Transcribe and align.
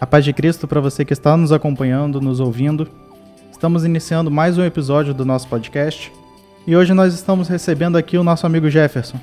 A 0.00 0.06
paz 0.06 0.24
de 0.24 0.32
Cristo 0.32 0.68
para 0.68 0.80
você 0.80 1.04
que 1.04 1.12
está 1.12 1.36
nos 1.36 1.50
acompanhando, 1.50 2.20
nos 2.20 2.38
ouvindo. 2.38 2.86
Estamos 3.50 3.84
iniciando 3.84 4.30
mais 4.30 4.56
um 4.56 4.62
episódio 4.62 5.12
do 5.12 5.24
nosso 5.24 5.48
podcast 5.48 6.12
e 6.64 6.76
hoje 6.76 6.94
nós 6.94 7.14
estamos 7.14 7.48
recebendo 7.48 7.98
aqui 7.98 8.16
o 8.16 8.22
nosso 8.22 8.46
amigo 8.46 8.70
Jefferson. 8.70 9.18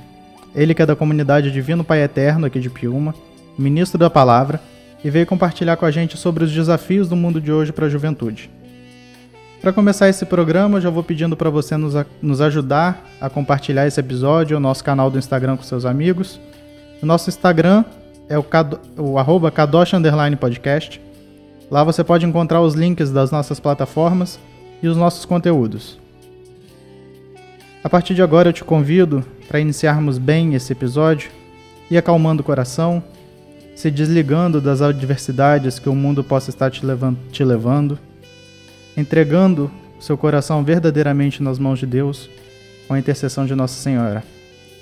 Ele 0.54 0.74
que 0.74 0.82
é 0.82 0.86
da 0.86 0.94
comunidade 0.94 1.50
Divino 1.50 1.82
Pai 1.82 2.04
Eterno 2.04 2.46
aqui 2.46 2.60
de 2.60 2.70
Piuma, 2.70 3.16
ministro 3.58 3.98
da 3.98 4.10
palavra, 4.10 4.60
e 5.02 5.10
veio 5.10 5.26
compartilhar 5.26 5.78
com 5.78 5.86
a 5.86 5.92
gente 5.92 6.18
sobre 6.18 6.44
os 6.44 6.52
desafios 6.52 7.08
do 7.08 7.16
mundo 7.16 7.40
de 7.40 7.54
hoje 7.54 7.72
para 7.72 7.86
a 7.86 7.90
juventude. 7.90 8.50
Para 9.62 9.72
começar 9.72 10.10
esse 10.10 10.26
programa, 10.26 10.78
eu 10.78 10.82
já 10.82 10.90
vou 10.90 11.04
pedindo 11.04 11.38
para 11.38 11.50
você 11.50 11.78
nos, 11.78 11.94
nos 12.22 12.42
ajudar 12.42 13.02
a 13.22 13.30
compartilhar 13.30 13.88
esse 13.88 14.00
episódio, 14.00 14.58
o 14.58 14.60
nosso 14.60 14.84
canal 14.84 15.10
do 15.10 15.18
Instagram 15.18 15.56
com 15.56 15.64
seus 15.64 15.86
amigos. 15.86 16.38
O 17.02 17.06
nosso 17.06 17.30
Instagram 17.30 17.86
é 18.30 18.38
o, 18.38 18.44
Cado, 18.44 18.80
o 18.98 19.18
arroba 19.18 19.52
Kadosh 19.52 19.94
Underline 19.94 20.36
Podcast. 20.36 21.02
Lá 21.70 21.84
você 21.84 22.04
pode 22.04 22.26
encontrar 22.26 22.62
os 22.62 22.74
links 22.74 23.12
das 23.12 23.32
nossas 23.32 23.60
plataformas 23.60 24.40
e 24.82 24.88
os 24.88 24.98
nossos 24.98 25.26
conteúdos. 25.26 26.00
A 27.84 27.90
partir 27.90 28.16
de 28.16 28.22
agora 28.22 28.50
eu 28.50 28.54
te 28.54 28.64
convido 28.64 29.24
para 29.48 29.60
iniciarmos 29.60 30.18
bem 30.18 30.56
esse 30.56 30.72
episódio 30.72 31.30
e 31.90 31.98
acalmando 31.98 32.42
o 32.42 32.46
coração, 32.46 33.04
se 33.76 33.92
desligando 33.92 34.60
das 34.60 34.82
adversidades 34.82 35.78
que 35.78 35.90
o 35.90 35.96
mundo 35.96 36.24
possa 36.24 36.50
estar 36.50 36.72
te, 36.72 36.86
levando, 36.86 37.18
te 37.32 37.44
levando, 37.44 38.00
entregando 38.98 39.70
seu 40.00 40.18
coração 40.18 40.64
verdadeiramente 40.64 41.44
nas 41.44 41.60
mãos 41.60 41.80
de 41.80 41.86
Deus 41.86 42.30
com 42.88 42.94
a 42.94 43.00
intercessão 43.00 43.46
de 43.46 43.56
Nossa 43.56 43.76
Senhora. 43.76 44.24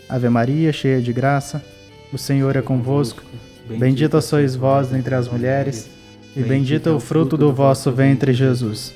Ave 0.07 0.29
Maria, 0.29 0.71
cheia 0.71 1.01
de 1.01 1.11
graça, 1.13 1.63
o 2.13 2.17
Senhor 2.17 2.55
é 2.55 2.61
convosco. 2.61 3.23
Bendita 3.67 4.21
sois 4.21 4.55
vós 4.55 4.93
entre 4.93 5.15
as 5.15 5.27
mulheres, 5.27 5.89
e 6.35 6.41
bendito 6.41 6.89
é 6.89 6.91
o 6.91 6.99
fruto 6.99 7.35
do 7.35 7.51
vosso 7.51 7.91
ventre, 7.91 8.33
Jesus. 8.33 8.93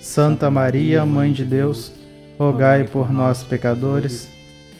Santa 0.00 0.50
Maria, 0.50 1.04
Mãe 1.06 1.32
de 1.32 1.44
Deus, 1.44 1.92
rogai 2.38 2.84
por 2.84 3.10
nós, 3.12 3.42
pecadores, 3.42 4.28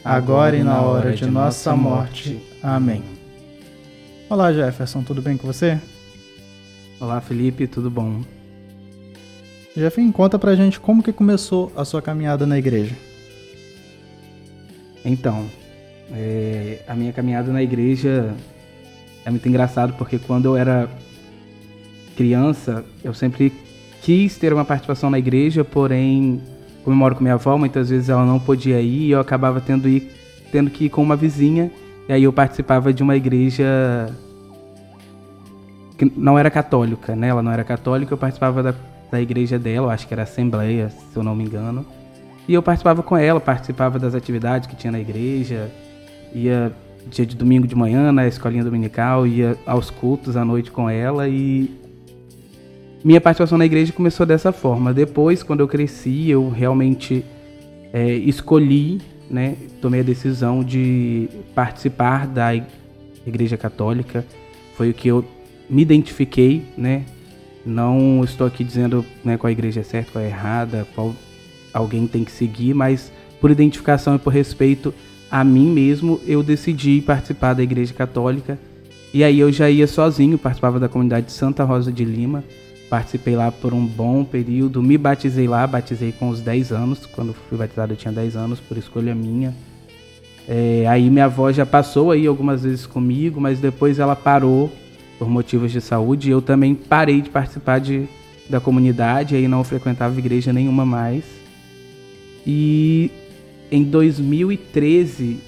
agora 0.04 0.56
e 0.56 0.62
na 0.62 0.82
hora 0.82 1.12
de 1.12 1.26
nossa 1.26 1.74
morte. 1.74 2.38
Amém. 2.62 3.02
Olá, 4.28 4.52
Jefferson, 4.52 5.02
tudo 5.02 5.22
bem 5.22 5.36
com 5.36 5.46
você? 5.46 5.78
Olá, 7.00 7.20
Felipe, 7.20 7.66
tudo 7.66 7.90
bom? 7.90 8.22
Jefferson, 9.74 10.12
conta 10.12 10.38
pra 10.38 10.54
gente 10.54 10.78
como 10.78 11.02
que 11.02 11.12
começou 11.12 11.72
a 11.76 11.84
sua 11.84 12.02
caminhada 12.02 12.46
na 12.46 12.58
igreja. 12.58 12.94
Então, 15.04 15.46
é, 16.12 16.80
a 16.86 16.94
minha 16.94 17.12
caminhada 17.12 17.52
na 17.52 17.62
igreja 17.62 18.34
é 19.24 19.30
muito 19.30 19.48
engraçado 19.48 19.92
porque 19.94 20.18
quando 20.18 20.46
eu 20.46 20.56
era 20.56 20.88
criança, 22.16 22.84
eu 23.04 23.14
sempre 23.14 23.52
quis 24.02 24.36
ter 24.38 24.52
uma 24.52 24.64
participação 24.64 25.10
na 25.10 25.18
igreja, 25.18 25.64
porém, 25.64 26.40
como 26.82 26.94
eu 26.94 26.98
moro 26.98 27.14
com 27.14 27.22
minha 27.22 27.34
avó, 27.34 27.56
muitas 27.58 27.90
vezes 27.90 28.08
ela 28.08 28.24
não 28.24 28.40
podia 28.40 28.80
ir 28.80 29.08
e 29.08 29.10
eu 29.10 29.20
acabava 29.20 29.60
tendo, 29.60 29.88
ir, 29.88 30.10
tendo 30.50 30.70
que 30.70 30.86
ir 30.86 30.88
com 30.88 31.02
uma 31.02 31.14
vizinha. 31.14 31.70
E 32.08 32.12
aí 32.12 32.24
eu 32.24 32.32
participava 32.32 32.92
de 32.92 33.02
uma 33.02 33.16
igreja 33.16 33.66
que 35.98 36.10
não 36.16 36.38
era 36.38 36.50
católica, 36.50 37.14
né? 37.14 37.28
Ela 37.28 37.42
não 37.42 37.52
era 37.52 37.62
católica, 37.64 38.14
eu 38.14 38.18
participava 38.18 38.62
da, 38.62 38.74
da 39.10 39.20
igreja 39.20 39.58
dela, 39.58 39.88
eu 39.88 39.90
acho 39.90 40.08
que 40.08 40.14
era 40.14 40.22
Assembleia, 40.22 40.88
se 40.88 41.16
eu 41.16 41.22
não 41.22 41.36
me 41.36 41.44
engano. 41.44 41.84
E 42.48 42.54
eu 42.54 42.62
participava 42.62 43.02
com 43.02 43.16
ela, 43.16 43.38
participava 43.38 43.98
das 43.98 44.14
atividades 44.14 44.66
que 44.66 44.74
tinha 44.74 44.90
na 44.90 45.00
igreja, 45.00 45.70
ia 46.34 46.72
dia 47.08 47.24
de 47.24 47.34
domingo 47.34 47.66
de 47.66 47.74
manhã 47.74 48.12
na 48.12 48.26
escolinha 48.26 48.62
dominical, 48.62 49.26
ia 49.26 49.56
aos 49.64 49.90
cultos 49.90 50.36
à 50.36 50.44
noite 50.44 50.70
com 50.70 50.88
ela 50.90 51.28
e 51.28 51.70
minha 53.02 53.20
participação 53.20 53.56
na 53.56 53.64
igreja 53.64 53.92
começou 53.92 54.26
dessa 54.26 54.52
forma. 54.52 54.92
Depois, 54.92 55.42
quando 55.42 55.60
eu 55.60 55.68
cresci, 55.68 56.28
eu 56.28 56.50
realmente 56.50 57.24
é, 57.92 58.12
escolhi, 58.12 59.00
né, 59.30 59.56
tomei 59.80 60.00
a 60.00 60.02
decisão 60.02 60.64
de 60.64 61.28
participar 61.54 62.26
da 62.26 62.54
igreja 63.26 63.56
católica. 63.56 64.24
Foi 64.76 64.90
o 64.90 64.94
que 64.94 65.08
eu 65.08 65.24
me 65.70 65.82
identifiquei, 65.82 66.64
né? 66.76 67.04
Não 67.64 68.22
estou 68.24 68.46
aqui 68.46 68.64
dizendo 68.64 69.04
né, 69.24 69.36
qual 69.36 69.48
a 69.48 69.52
igreja 69.52 69.80
é 69.80 69.84
certa, 69.84 70.12
qual 70.12 70.24
é 70.24 70.28
errada, 70.28 70.86
qual 70.94 71.14
alguém 71.72 72.06
tem 72.06 72.24
que 72.24 72.32
seguir, 72.32 72.74
mas 72.74 73.12
por 73.40 73.50
identificação 73.50 74.16
e 74.16 74.18
por 74.18 74.32
respeito 74.32 74.94
a 75.30 75.44
mim 75.44 75.70
mesmo, 75.70 76.20
eu 76.26 76.42
decidi 76.42 77.02
participar 77.02 77.54
da 77.54 77.62
Igreja 77.62 77.92
Católica. 77.92 78.58
E 79.12 79.24
aí 79.24 79.38
eu 79.38 79.50
já 79.52 79.70
ia 79.70 79.86
sozinho, 79.86 80.38
participava 80.38 80.78
da 80.78 80.88
comunidade 80.88 81.26
de 81.26 81.32
Santa 81.32 81.64
Rosa 81.64 81.92
de 81.92 82.04
Lima. 82.04 82.44
Participei 82.88 83.36
lá 83.36 83.52
por 83.52 83.74
um 83.74 83.84
bom 83.84 84.24
período, 84.24 84.82
me 84.82 84.96
batizei 84.96 85.46
lá, 85.46 85.66
batizei 85.66 86.12
com 86.12 86.30
os 86.30 86.40
10 86.40 86.72
anos. 86.72 87.06
Quando 87.06 87.34
fui 87.48 87.58
batizado 87.58 87.92
eu 87.92 87.96
tinha 87.96 88.12
10 88.12 88.36
anos, 88.36 88.60
por 88.60 88.78
escolha 88.78 89.14
minha. 89.14 89.54
É, 90.48 90.86
aí 90.88 91.10
minha 91.10 91.26
avó 91.26 91.52
já 91.52 91.66
passou 91.66 92.10
aí 92.10 92.26
algumas 92.26 92.62
vezes 92.62 92.86
comigo, 92.86 93.38
mas 93.38 93.60
depois 93.60 93.98
ela 93.98 94.16
parou 94.16 94.72
por 95.18 95.28
motivos 95.28 95.70
de 95.70 95.80
saúde. 95.82 96.30
Eu 96.30 96.40
também 96.40 96.74
parei 96.74 97.20
de 97.20 97.28
participar 97.28 97.78
de, 97.80 98.08
da 98.48 98.58
comunidade, 98.58 99.36
aí 99.36 99.46
não 99.46 99.62
frequentava 99.62 100.18
igreja 100.18 100.50
nenhuma 100.50 100.86
mais. 100.86 101.24
E 102.46 103.10
em 103.70 103.82
2013, 103.84 105.38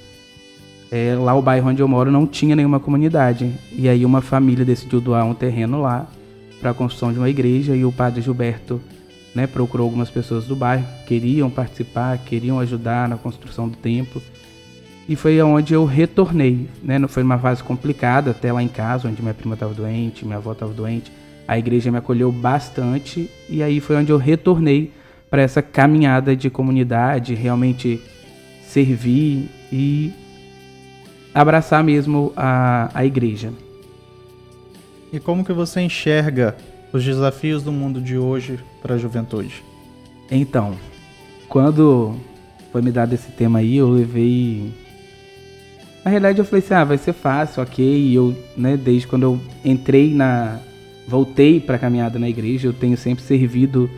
é, 0.90 1.14
lá 1.14 1.34
o 1.34 1.42
bairro 1.42 1.68
onde 1.68 1.80
eu 1.80 1.88
moro 1.88 2.10
não 2.10 2.26
tinha 2.26 2.56
nenhuma 2.56 2.80
comunidade. 2.80 3.50
E 3.72 3.88
aí 3.88 4.04
uma 4.04 4.20
família 4.20 4.64
decidiu 4.64 5.00
doar 5.00 5.24
um 5.24 5.34
terreno 5.34 5.80
lá 5.80 6.06
para 6.60 6.70
a 6.70 6.74
construção 6.74 7.12
de 7.12 7.18
uma 7.18 7.30
igreja 7.30 7.74
e 7.74 7.84
o 7.84 7.92
padre 7.92 8.20
Gilberto 8.20 8.80
né, 9.34 9.46
procurou 9.46 9.86
algumas 9.86 10.10
pessoas 10.10 10.44
do 10.44 10.56
bairro 10.56 10.84
que 11.00 11.06
queriam 11.06 11.48
participar, 11.48 12.18
queriam 12.18 12.58
ajudar 12.60 13.08
na 13.08 13.16
construção 13.16 13.68
do 13.68 13.76
templo. 13.76 14.20
E 15.08 15.16
foi 15.16 15.40
onde 15.42 15.74
eu 15.74 15.84
retornei, 15.84 16.68
né? 16.82 16.96
Não 16.96 17.08
foi 17.08 17.24
uma 17.24 17.38
fase 17.38 17.64
complicada, 17.64 18.30
até 18.30 18.52
lá 18.52 18.62
em 18.62 18.68
casa, 18.68 19.08
onde 19.08 19.20
minha 19.20 19.34
prima 19.34 19.54
estava 19.54 19.74
doente, 19.74 20.24
minha 20.24 20.36
avó 20.36 20.52
estava 20.52 20.72
doente. 20.72 21.10
A 21.48 21.58
igreja 21.58 21.90
me 21.90 21.98
acolheu 21.98 22.30
bastante 22.30 23.28
e 23.48 23.60
aí 23.60 23.80
foi 23.80 23.96
onde 23.96 24.12
eu 24.12 24.18
retornei 24.18 24.92
para 25.30 25.42
essa 25.42 25.62
caminhada 25.62 26.34
de 26.34 26.50
comunidade, 26.50 27.34
realmente 27.34 28.02
servir 28.66 29.48
e 29.72 30.12
abraçar 31.32 31.84
mesmo 31.84 32.32
a, 32.36 32.90
a 32.92 33.04
igreja. 33.06 33.52
E 35.12 35.20
como 35.20 35.44
que 35.44 35.52
você 35.52 35.80
enxerga 35.80 36.56
os 36.92 37.04
desafios 37.04 37.62
do 37.62 37.70
mundo 37.70 38.00
de 38.00 38.18
hoje 38.18 38.58
para 38.82 38.96
a 38.96 38.98
juventude? 38.98 39.62
Então, 40.30 40.76
quando 41.48 42.16
foi 42.72 42.82
me 42.82 42.92
dado 42.92 43.12
esse 43.12 43.30
tema 43.32 43.60
aí, 43.60 43.76
eu 43.76 43.90
levei. 43.90 44.72
Na 46.04 46.10
realidade, 46.10 46.38
eu 46.38 46.44
falei 46.44 46.64
assim: 46.64 46.74
ah, 46.74 46.84
vai 46.84 46.98
ser 46.98 47.12
fácil, 47.12 47.62
ok. 47.62 47.84
E 47.84 48.14
eu, 48.14 48.36
né, 48.56 48.76
desde 48.76 49.06
quando 49.06 49.24
eu 49.24 49.40
entrei 49.64 50.14
na. 50.14 50.58
Voltei 51.08 51.58
para 51.58 51.74
a 51.74 51.78
caminhada 51.78 52.20
na 52.20 52.28
igreja, 52.28 52.68
eu 52.68 52.72
tenho 52.72 52.96
sempre 52.96 53.24
servido 53.24 53.90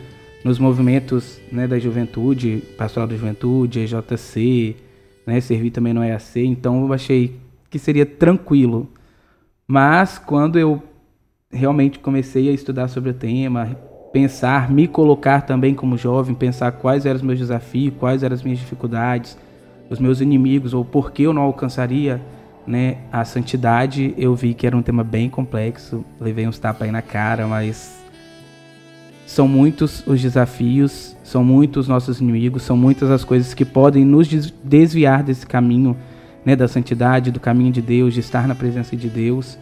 nos 0.43 0.59
movimentos 0.59 1.39
né, 1.51 1.67
da 1.67 1.79
juventude, 1.79 2.63
pastoral 2.77 3.07
da 3.07 3.15
juventude, 3.15 3.79
EJC, 3.79 4.75
né, 5.25 5.39
servir 5.39 5.71
também 5.71 5.93
no 5.93 6.03
EAC, 6.03 6.45
então 6.45 6.85
eu 6.85 6.93
achei 6.93 7.39
que 7.69 7.79
seria 7.79 8.05
tranquilo. 8.05 8.89
Mas 9.65 10.17
quando 10.17 10.59
eu 10.59 10.83
realmente 11.49 11.99
comecei 11.99 12.49
a 12.49 12.51
estudar 12.51 12.87
sobre 12.89 13.11
o 13.11 13.13
tema, 13.13 13.77
pensar, 14.11 14.69
me 14.69 14.87
colocar 14.87 15.41
também 15.41 15.73
como 15.73 15.97
jovem, 15.97 16.35
pensar 16.35 16.71
quais 16.73 17.05
eram 17.05 17.15
os 17.15 17.21
meus 17.21 17.39
desafios, 17.39 17.93
quais 17.97 18.21
eram 18.21 18.33
as 18.33 18.43
minhas 18.43 18.59
dificuldades, 18.59 19.37
os 19.89 19.99
meus 19.99 20.19
inimigos, 20.19 20.73
ou 20.73 20.83
por 20.83 21.11
que 21.11 21.23
eu 21.23 21.33
não 21.33 21.43
alcançaria 21.43 22.21
né, 22.67 22.97
a 23.11 23.23
santidade, 23.23 24.13
eu 24.17 24.35
vi 24.35 24.53
que 24.53 24.67
era 24.67 24.75
um 24.75 24.81
tema 24.81 25.03
bem 25.03 25.29
complexo, 25.29 26.03
levei 26.19 26.47
uns 26.47 26.59
tapas 26.59 26.83
aí 26.83 26.91
na 26.91 27.01
cara, 27.01 27.47
mas 27.47 28.02
são 29.25 29.47
muitos 29.47 30.05
os 30.05 30.21
desafios, 30.21 31.15
são 31.23 31.43
muitos 31.43 31.85
os 31.85 31.87
nossos 31.87 32.19
inimigos, 32.19 32.63
são 32.63 32.75
muitas 32.75 33.09
as 33.09 33.23
coisas 33.23 33.53
que 33.53 33.65
podem 33.65 34.05
nos 34.05 34.27
desviar 34.63 35.23
desse 35.23 35.45
caminho 35.45 35.95
né, 36.45 36.55
da 36.55 36.67
santidade, 36.67 37.31
do 37.31 37.39
caminho 37.39 37.71
de 37.71 37.81
Deus, 37.81 38.13
de 38.13 38.19
estar 38.19 38.47
na 38.47 38.55
presença 38.55 38.95
de 38.95 39.09
Deus. 39.09 39.57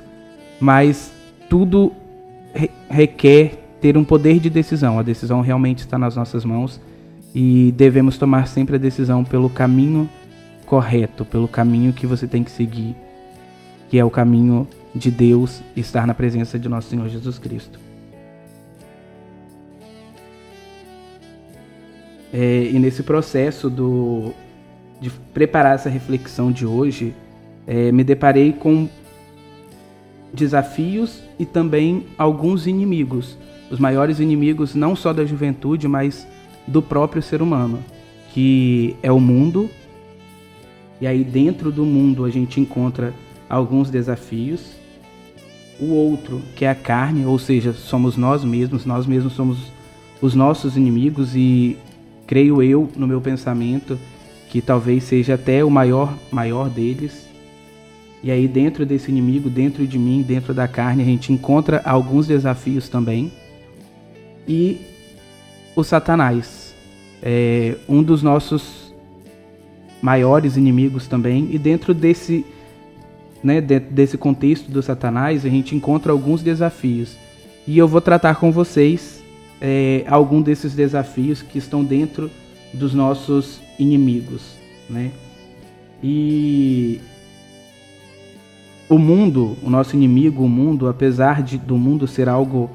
Mas 0.60 1.12
tudo 1.50 1.92
requer 2.90 3.60
ter 3.80 3.98
um 3.98 4.04
poder 4.04 4.40
de 4.40 4.50
decisão. 4.50 5.00
A 5.00 5.04
decisão 5.04 5.42
realmente 5.42 5.80
está 5.80 5.98
nas 5.98 6.16
nossas 6.16 6.44
mãos 6.44 6.80
e 7.34 7.74
devemos 7.76 8.18
tomar 8.18 8.48
sempre 8.48 8.76
a 8.76 8.80
decisão 8.80 9.24
pelo 9.24 9.50
caminho 9.50 10.10
correto, 10.66 11.26
pelo 11.26 11.48
caminho 11.48 11.94
que 11.94 12.06
você 12.06 12.28
tem 12.28 12.44
que 12.44 12.52
seguir, 12.52 12.96
que 13.90 13.98
é 13.98 14.06
o 14.06 14.10
caminho 14.10 14.68
de 14.94 15.10
Deus, 15.10 15.62
estar 15.76 16.06
na 16.06 16.14
presença 16.14 16.60
de 16.60 16.68
nosso 16.70 16.90
Senhor 16.90 17.08
Jesus 17.10 17.38
Cristo. 17.40 17.80
É, 22.34 22.70
e 22.72 22.80
nesse 22.80 23.04
processo 23.04 23.70
do, 23.70 24.34
de 25.00 25.10
preparar 25.34 25.76
essa 25.76 25.90
reflexão 25.90 26.52
de 26.52 26.66
hoje, 26.66 27.14
é, 27.68 27.92
me 27.92 28.04
deparei 28.04 28.54
com 28.54 28.88
desafios 30.34 31.22
e 31.38 31.46
também 31.46 32.06
alguns 32.18 32.68
inimigos. 32.68 33.38
Os 33.70 33.80
maiores 33.80 34.20
inimigos 34.20 34.76
não 34.76 34.96
só 34.96 35.14
da 35.14 35.26
juventude, 35.26 35.88
mas 35.88 36.28
do 36.68 36.82
próprio 36.82 37.22
ser 37.22 37.42
humano, 37.42 37.80
que 38.34 38.96
é 39.02 39.12
o 39.12 39.20
mundo. 39.20 39.70
E 41.00 41.08
aí 41.08 41.24
dentro 41.24 41.72
do 41.72 41.86
mundo 41.86 42.24
a 42.24 42.30
gente 42.30 42.60
encontra 42.60 43.14
alguns 43.50 43.90
desafios. 43.90 44.80
O 45.80 45.94
outro, 45.94 46.42
que 46.56 46.64
é 46.64 46.70
a 46.70 46.76
carne, 46.76 47.26
ou 47.26 47.40
seja, 47.40 47.74
somos 47.74 48.16
nós 48.16 48.44
mesmos, 48.44 48.86
nós 48.86 49.06
mesmos 49.08 49.34
somos 49.34 49.58
os 50.22 50.36
nossos 50.36 50.78
inimigos 50.78 51.36
e 51.36 51.76
creio 52.32 52.64
eu 52.64 52.90
no 52.96 53.06
meu 53.06 53.20
pensamento 53.20 54.00
que 54.50 54.62
talvez 54.62 55.04
seja 55.04 55.34
até 55.34 55.66
o 55.66 55.70
maior 55.70 56.18
maior 56.32 56.70
deles 56.70 57.30
e 58.24 58.30
aí, 58.30 58.48
dentro 58.48 58.86
desse 58.86 59.10
inimigo, 59.10 59.50
dentro 59.50 59.88
de 59.88 59.98
mim, 59.98 60.22
dentro 60.22 60.54
da 60.54 60.68
carne, 60.68 61.02
a 61.02 61.06
gente 61.06 61.34
encontra 61.34 61.82
alguns 61.84 62.28
desafios 62.28 62.88
também. 62.88 63.32
E 64.48 64.80
o 65.76 65.84
Satanás 65.84 66.76
é 67.22 67.76
um 67.90 68.04
dos 68.04 68.22
nossos 68.22 68.94
maiores 70.02 70.56
inimigos 70.56 71.08
também. 71.08 71.48
E 71.52 71.58
dentro 71.58 71.96
desse, 71.96 72.46
né, 73.44 73.60
dentro 73.60 73.92
desse 73.92 74.20
contexto 74.20 74.70
do 74.70 74.84
Satanás, 74.84 75.44
a 75.44 75.50
gente 75.50 75.76
encontra 75.76 76.12
alguns 76.12 76.44
desafios. 76.44 77.18
E 77.66 77.76
eu 77.76 77.88
vou 77.88 78.02
tratar 78.02 78.36
com 78.36 78.52
vocês 78.52 79.21
é, 79.62 80.04
algum 80.08 80.42
desses 80.42 80.74
desafios 80.74 81.44
que 81.44 81.60
estão 81.60 81.84
dentro 81.84 82.30
dos 82.74 82.94
nossos 82.94 83.62
inimigos, 83.78 84.56
né? 84.90 85.12
E 86.04 87.00
o 88.90 88.98
mundo, 88.98 89.56
o 89.62 89.70
nosso 89.70 89.96
inimigo, 89.96 90.44
o 90.44 90.50
mundo, 90.50 90.90
apesar 90.90 91.44
de, 91.44 91.58
do 91.58 91.78
mundo 91.78 92.08
ser 92.08 92.28
algo, 92.28 92.70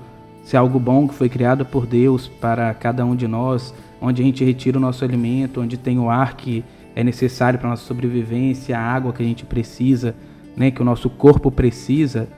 ser 0.45 0.57
algo 0.57 0.79
bom 0.79 1.09
que 1.09 1.15
foi 1.15 1.29
criado 1.29 1.67
por 1.67 1.87
Deus 1.87 2.29
para 2.29 2.73
cada 2.73 3.05
um 3.05 3.17
de 3.17 3.27
nós, 3.27 3.75
onde 4.01 4.23
a 4.23 4.25
gente 4.25 4.45
retira 4.45 4.79
o 4.79 4.81
nosso 4.81 5.05
alimento, 5.05 5.61
onde 5.61 5.77
tem 5.77 5.99
o 5.99 6.09
ar 6.09 6.37
que 6.37 6.65
é 6.95 7.03
necessário 7.03 7.59
para 7.59 7.69
nossa 7.69 7.85
sobrevivência, 7.85 8.79
a 8.79 8.81
água 8.81 9.13
que 9.13 9.23
a 9.23 9.27
gente 9.27 9.45
precisa, 9.45 10.15
né, 10.57 10.71
que 10.71 10.81
o 10.81 10.85
nosso 10.85 11.11
corpo 11.11 11.51
precisa, 11.51 12.29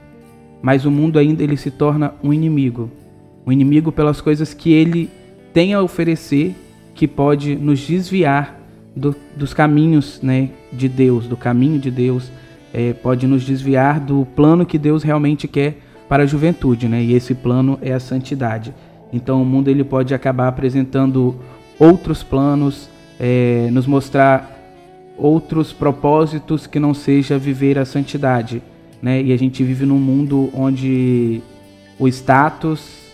mas 0.61 0.85
o 0.85 0.91
mundo 0.91 1.19
ainda 1.19 1.45
ele 1.45 1.57
se 1.57 1.71
torna 1.71 2.15
um 2.25 2.33
inimigo, 2.33 2.91
um 3.49 3.53
inimigo 3.53 3.91
pelas 3.91 4.21
coisas 4.21 4.53
que 4.53 4.71
ele 4.71 5.09
tem 5.55 5.73
a 5.73 5.81
oferecer, 5.81 6.55
que 6.95 7.09
pode 7.09 7.57
nos 7.57 7.81
desviar 7.81 8.61
do, 8.95 9.17
dos 9.35 9.55
caminhos, 9.55 10.21
né, 10.23 10.51
de 10.71 10.87
Deus, 10.87 11.27
do 11.27 11.35
caminho 11.35 11.79
de 11.79 11.91
Deus 11.91 12.31
é, 12.75 12.93
pode 12.93 13.27
nos 13.27 13.45
desviar 13.45 14.01
do 14.01 14.27
plano 14.37 14.67
que 14.67 14.77
Deus 14.77 15.03
realmente 15.03 15.49
quer 15.49 15.79
para 16.07 16.25
a 16.25 16.27
juventude, 16.27 16.89
né? 16.89 17.03
E 17.03 17.15
esse 17.15 17.35
plano 17.35 17.79
é 17.81 17.95
a 17.95 18.01
santidade. 18.01 18.75
Então 19.11 19.41
o 19.41 19.47
mundo 19.47 19.69
ele 19.69 19.83
pode 19.83 20.13
acabar 20.13 20.49
apresentando 20.49 21.37
outros 21.79 22.23
planos, 22.23 22.91
é, 23.19 23.71
nos 23.73 23.87
mostrar 23.87 24.55
outros 25.17 25.73
propósitos 25.73 26.67
que 26.67 26.79
não 26.79 26.93
seja 26.93 27.39
viver 27.39 27.79
a 27.79 27.87
santidade, 27.87 28.63
né? 29.01 29.23
E 29.23 29.33
a 29.33 29.39
gente 29.39 29.65
vive 29.65 29.87
num 29.87 29.99
mundo 29.99 30.51
onde 30.53 31.41
o 31.99 32.07
status 32.07 33.08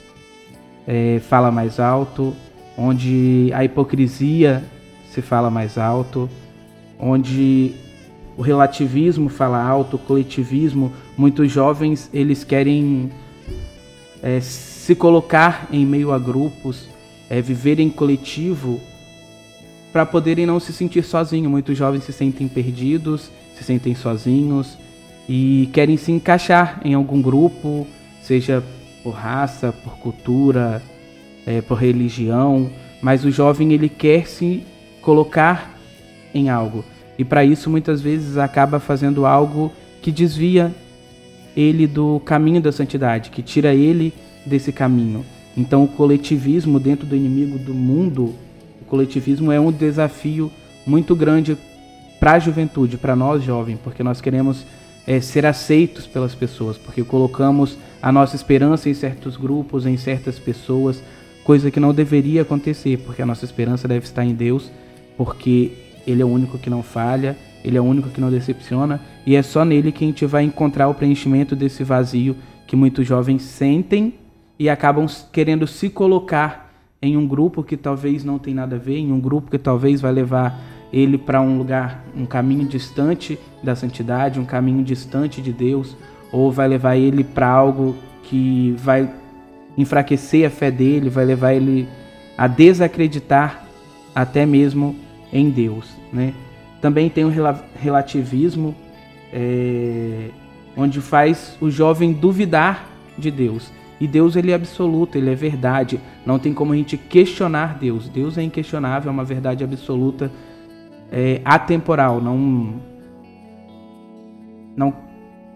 é, 0.87 1.21
fala 1.29 1.51
mais 1.51 1.81
alto, 1.81 2.35
onde 2.77 3.51
a 3.55 3.65
hipocrisia 3.65 4.63
se 5.11 5.23
fala 5.23 5.51
mais 5.51 5.79
alto, 5.79 6.29
onde 6.99 7.73
o 8.37 8.43
relativismo 8.43 9.29
fala 9.29 9.63
alto, 9.63 9.97
o 9.97 9.99
coletivismo. 9.99 10.93
Muitos 11.17 11.51
jovens 11.51 12.11
eles 12.13 12.43
querem 12.43 13.11
é, 14.23 14.41
se 14.41 14.95
colocar 14.95 15.69
em 15.73 15.87
meio 15.87 16.13
a 16.13 16.19
grupos, 16.19 16.89
é, 17.31 17.41
viver 17.41 17.79
em 17.79 17.89
coletivo 17.89 18.81
para 19.93 20.05
poderem 20.05 20.45
não 20.45 20.59
se 20.59 20.73
sentir 20.73 21.05
sozinhos. 21.05 21.51
Muitos 21.51 21.77
jovens 21.79 22.05
se 22.05 22.13
sentem 22.13 22.49
perdidos, 22.49 23.31
se 23.57 23.63
sentem 23.63 23.95
sozinhos 23.95 24.77
e 25.29 25.69
querem 25.73 25.97
se 25.97 26.11
encaixar 26.11 26.81
em 26.85 26.95
algum 26.95 27.23
grupo, 27.23 27.87
seja 28.21 28.63
por 29.05 29.13
raça, 29.13 29.73
por 29.85 29.99
cultura, 29.99 30.83
é, 31.47 31.61
por 31.61 31.75
religião, 31.75 32.71
mas 33.03 33.23
o 33.25 33.31
jovem 33.31 33.73
ele 33.73 33.89
quer 33.89 34.27
se 34.27 34.65
colocar 35.03 35.79
em 36.35 36.49
algo. 36.49 36.83
E 37.19 37.25
para 37.25 37.45
isso 37.45 37.69
muitas 37.69 38.01
vezes 38.01 38.39
acaba 38.39 38.81
fazendo 38.81 39.27
algo 39.27 39.71
que 40.01 40.11
desvia 40.11 40.75
ele 41.55 41.87
do 41.87 42.21
caminho 42.25 42.61
da 42.61 42.73
santidade, 42.73 43.31
que 43.31 43.43
tira 43.43 43.75
ele 43.75 44.13
desse 44.45 44.73
caminho. 44.73 45.25
Então 45.57 45.85
o 45.85 45.89
coletivismo 45.89 46.81
dentro 46.81 47.07
do 47.07 47.15
inimigo 47.15 47.59
do 47.59 47.75
mundo, 47.75 48.35
o 48.81 48.85
coletivismo 48.87 49.53
é 49.53 49.61
um 49.61 49.71
desafio 49.71 50.51
muito 50.87 51.15
grande 51.15 51.57
para 52.19 52.33
a 52.33 52.39
juventude, 52.39 52.97
para 52.97 53.15
nós 53.15 53.43
jovens, 53.43 53.79
porque 53.85 54.03
nós 54.03 54.21
queremos 54.21 54.65
é, 55.07 55.21
ser 55.21 55.45
aceitos 55.47 56.07
pelas 56.07 56.35
pessoas, 56.35 56.79
porque 56.79 57.03
colocamos 57.03 57.77
a 58.01 58.11
nossa 58.11 58.37
esperança 58.37 58.89
em 58.89 58.95
certos 58.95 59.37
grupos, 59.37 59.87
em 59.87 59.97
certas 59.97 60.39
pessoas, 60.39 61.03
coisa 61.45 61.71
que 61.71 61.81
não 61.81 61.93
deveria 61.93 62.43
acontecer, 62.43 62.99
porque 62.99 63.23
a 63.23 63.27
nossa 63.27 63.45
esperança 63.45 63.87
deve 63.87 64.07
estar 64.07 64.25
em 64.25 64.35
Deus, 64.35 64.71
porque 65.17 65.73
ele 66.07 66.23
é 66.23 66.25
o 66.25 66.29
único 66.29 66.59
que 66.59 66.71
não 66.71 66.83
falha, 66.83 67.37
ele 67.65 67.77
é 67.77 67.81
o 67.81 67.85
único 67.85 68.09
que 68.09 68.21
não 68.21 68.31
decepciona, 68.31 69.01
e 69.27 69.37
é 69.37 69.43
só 69.43 69.65
nele 69.65 69.93
que 69.93 70.05
a 70.05 70.07
gente 70.07 70.27
vai 70.27 70.45
encontrar 70.45 70.89
o 70.89 70.95
preenchimento 70.95 71.55
desse 71.55 71.85
vazio 71.85 72.37
que 72.67 72.77
muitos 72.77 73.07
jovens 73.07 73.43
sentem 73.43 74.15
e 74.59 74.69
acabam 74.69 75.07
querendo 75.33 75.67
se 75.67 75.89
colocar 75.89 76.73
em 77.01 77.17
um 77.17 77.27
grupo 77.27 77.63
que 77.63 77.77
talvez 77.77 78.25
não 78.25 78.39
tem 78.39 78.55
nada 78.55 78.77
a 78.77 78.79
ver, 78.79 78.97
em 78.97 79.13
um 79.13 79.21
grupo 79.21 79.51
que 79.51 79.59
talvez 79.59 80.01
vai 80.01 80.13
levar 80.13 80.59
ele 80.95 81.19
para 81.19 81.41
um 81.41 81.59
lugar, 81.59 82.05
um 82.17 82.25
caminho 82.25 82.65
distante 82.69 83.37
da 83.61 83.75
santidade, 83.75 84.39
um 84.39 84.45
caminho 84.45 84.85
distante 84.85 85.43
de 85.43 85.53
Deus, 85.53 85.97
ou 86.31 86.53
vai 86.53 86.69
levar 86.69 86.95
ele 86.95 87.25
para 87.25 87.49
algo 87.49 87.97
que 88.23 88.77
vai 88.79 89.11
enfraquecer 89.77 90.47
a 90.47 90.51
fé 90.51 90.71
dele, 90.71 91.11
vai 91.11 91.25
levar 91.25 91.53
ele 91.53 91.89
a 92.39 92.47
desacreditar 92.47 93.65
até 94.15 94.47
mesmo 94.47 94.95
em 95.33 95.51
Deus. 95.51 95.91
Né? 96.13 96.33
Também 96.81 97.11
tem 97.11 97.25
o 97.25 97.33
relativismo, 97.75 98.73
é, 99.33 100.29
onde 100.77 101.01
faz 101.01 101.59
o 101.61 101.73
jovem 101.73 102.13
duvidar 102.13 102.89
de 103.19 103.33
Deus. 103.33 103.73
E 104.01 104.07
Deus 104.07 104.37
ele 104.37 104.53
é 104.53 104.55
absoluto, 104.55 105.19
ele 105.19 105.31
é 105.31 105.35
verdade. 105.35 105.99
Não 106.25 106.39
tem 106.39 106.55
como 106.55 106.73
a 106.73 106.77
gente 106.77 106.97
questionar 106.97 107.79
Deus. 107.81 108.09
Deus 108.09 108.39
é 108.39 108.45
inquestionável, 108.45 109.09
é 109.09 109.13
uma 109.13 109.25
verdade 109.25 109.65
absoluta, 109.65 110.31
é, 111.11 111.41
atemporal. 111.45 112.21
Não, 112.21 112.81
não 114.77 114.95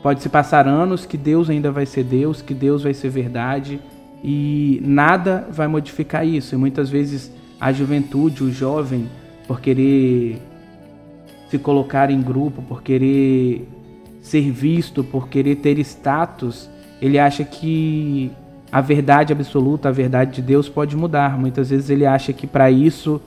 pode 0.03 0.23
se 0.23 0.29
passar 0.29 0.67
anos 0.67 1.05
que 1.05 1.17
Deus 1.17 1.51
ainda 1.51 1.71
vai 1.71 1.87
ser 1.87 2.05
Deus, 2.05 2.41
que 2.41 2.55
Deus 2.55 2.83
vai 2.83 2.95
ser 2.95 3.09
verdade 3.09 3.81
e 4.23 4.81
nada 4.85 5.47
vai 5.51 5.67
modificar 5.67 6.27
isso. 6.27 6.55
E 6.55 6.59
muitas 6.59 6.89
vezes 6.89 7.33
a 7.61 7.73
juventude, 7.73 8.45
o 8.45 8.53
jovem, 8.53 9.09
por 9.47 9.61
querer 9.61 10.41
se 11.49 11.59
colocar 11.59 12.11
em 12.11 12.21
grupo, 12.21 12.63
por 12.63 12.83
querer 12.83 13.67
ser 14.21 14.51
visto, 14.51 15.03
por 15.03 15.29
querer 15.29 15.57
ter 15.57 15.79
status, 15.79 16.69
ele 17.01 17.19
acha 17.19 17.45
que 17.45 18.31
a 18.71 18.81
verdade 18.81 19.33
absoluta, 19.33 19.89
a 19.89 19.93
verdade 19.93 20.37
de 20.37 20.43
Deus 20.43 20.69
pode 20.69 20.97
mudar. 20.97 21.39
Muitas 21.39 21.71
vezes 21.71 21.89
ele 21.89 22.05
acha 22.05 22.33
que 22.33 22.47
para 22.47 22.71
isso 22.71 23.21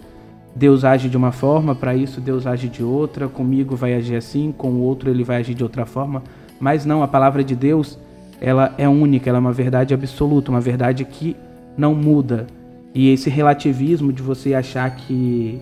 Deus 0.55 0.83
age 0.83 1.09
de 1.09 1.17
uma 1.17 1.31
forma, 1.31 1.73
para 1.73 1.95
isso 1.95 2.19
Deus 2.19 2.45
age 2.45 2.67
de 2.67 2.83
outra, 2.83 3.27
comigo 3.27 3.75
vai 3.75 3.93
agir 3.93 4.15
assim, 4.15 4.53
com 4.55 4.71
o 4.71 4.81
outro 4.81 5.09
ele 5.09 5.23
vai 5.23 5.37
agir 5.37 5.53
de 5.53 5.63
outra 5.63 5.85
forma. 5.85 6.23
Mas 6.59 6.85
não, 6.85 7.01
a 7.01 7.07
palavra 7.07 7.43
de 7.43 7.55
Deus, 7.55 7.97
ela 8.39 8.73
é 8.77 8.87
única, 8.87 9.29
ela 9.29 9.37
é 9.37 9.41
uma 9.41 9.53
verdade 9.53 9.93
absoluta, 9.93 10.51
uma 10.51 10.61
verdade 10.61 11.05
que 11.05 11.35
não 11.77 11.95
muda. 11.95 12.47
E 12.93 13.09
esse 13.09 13.29
relativismo 13.29 14.11
de 14.11 14.21
você 14.21 14.53
achar 14.53 14.93
que 14.95 15.61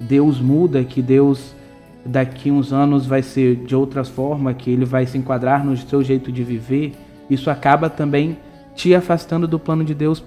Deus 0.00 0.40
muda, 0.40 0.82
que 0.82 1.00
Deus 1.00 1.54
daqui 2.04 2.50
uns 2.50 2.72
anos 2.72 3.06
vai 3.06 3.22
ser 3.22 3.56
de 3.56 3.74
outra 3.74 4.04
forma, 4.04 4.52
que 4.52 4.70
ele 4.70 4.84
vai 4.84 5.06
se 5.06 5.16
enquadrar 5.16 5.64
no 5.64 5.76
seu 5.76 6.02
jeito 6.02 6.30
de 6.30 6.42
viver, 6.42 6.92
isso 7.30 7.48
acaba 7.48 7.88
também 7.88 8.36
te 8.74 8.94
afastando 8.94 9.46
do 9.46 9.58
plano 9.58 9.84
de 9.84 9.94
Deus 9.94 10.22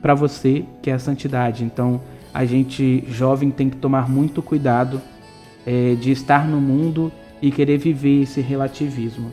para 0.00 0.14
você, 0.14 0.64
que 0.82 0.90
é 0.90 0.92
a 0.92 0.98
santidade. 0.98 1.64
Então, 1.64 2.00
a 2.36 2.44
gente 2.44 3.02
jovem 3.08 3.50
tem 3.50 3.70
que 3.70 3.76
tomar 3.76 4.10
muito 4.10 4.42
cuidado 4.42 5.00
é, 5.64 5.94
de 5.94 6.10
estar 6.10 6.46
no 6.46 6.60
mundo 6.60 7.10
e 7.40 7.50
querer 7.50 7.78
viver 7.78 8.24
esse 8.24 8.42
relativismo. 8.42 9.32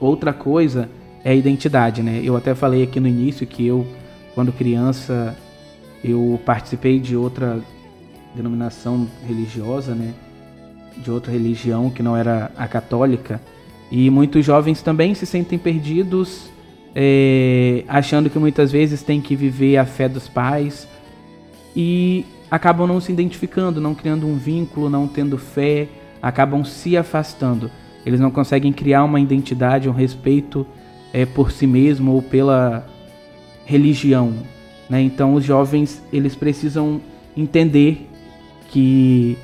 Outra 0.00 0.32
coisa 0.32 0.88
é 1.22 1.32
a 1.32 1.34
identidade, 1.34 2.02
né? 2.02 2.22
Eu 2.24 2.34
até 2.38 2.54
falei 2.54 2.82
aqui 2.82 2.98
no 2.98 3.06
início 3.06 3.46
que 3.46 3.66
eu, 3.66 3.86
quando 4.34 4.50
criança, 4.50 5.36
eu 6.02 6.40
participei 6.46 6.98
de 6.98 7.14
outra 7.14 7.60
denominação 8.34 9.06
religiosa, 9.26 9.94
né, 9.94 10.14
de 10.96 11.10
outra 11.10 11.30
religião 11.30 11.90
que 11.90 12.02
não 12.02 12.16
era 12.16 12.50
a 12.56 12.66
católica, 12.66 13.42
E 13.90 14.10
muitos 14.10 14.44
jovens 14.44 14.82
também 14.82 15.14
se 15.14 15.24
sentem 15.24 15.58
perdidos, 15.58 16.50
é, 16.94 17.84
achando 17.88 18.28
que 18.28 18.38
muitas 18.38 18.70
vezes 18.70 19.02
tem 19.02 19.18
que 19.18 19.34
viver 19.34 19.78
a 19.78 19.86
fé 19.86 20.06
dos 20.08 20.28
pais 20.28 20.86
e 21.80 22.26
acabam 22.50 22.88
não 22.88 23.00
se 23.00 23.12
identificando, 23.12 23.80
não 23.80 23.94
criando 23.94 24.26
um 24.26 24.36
vínculo, 24.36 24.90
não 24.90 25.06
tendo 25.06 25.38
fé, 25.38 25.86
acabam 26.20 26.64
se 26.64 26.96
afastando. 26.96 27.70
Eles 28.04 28.18
não 28.18 28.32
conseguem 28.32 28.72
criar 28.72 29.04
uma 29.04 29.20
identidade, 29.20 29.88
um 29.88 29.92
respeito 29.92 30.66
é, 31.12 31.24
por 31.24 31.52
si 31.52 31.68
mesmo 31.68 32.10
ou 32.10 32.20
pela 32.20 32.84
religião. 33.64 34.34
Né? 34.90 35.02
Então 35.02 35.34
os 35.34 35.44
jovens 35.44 36.02
eles 36.12 36.34
precisam 36.34 37.00
entender 37.36 38.10
que 38.70 39.38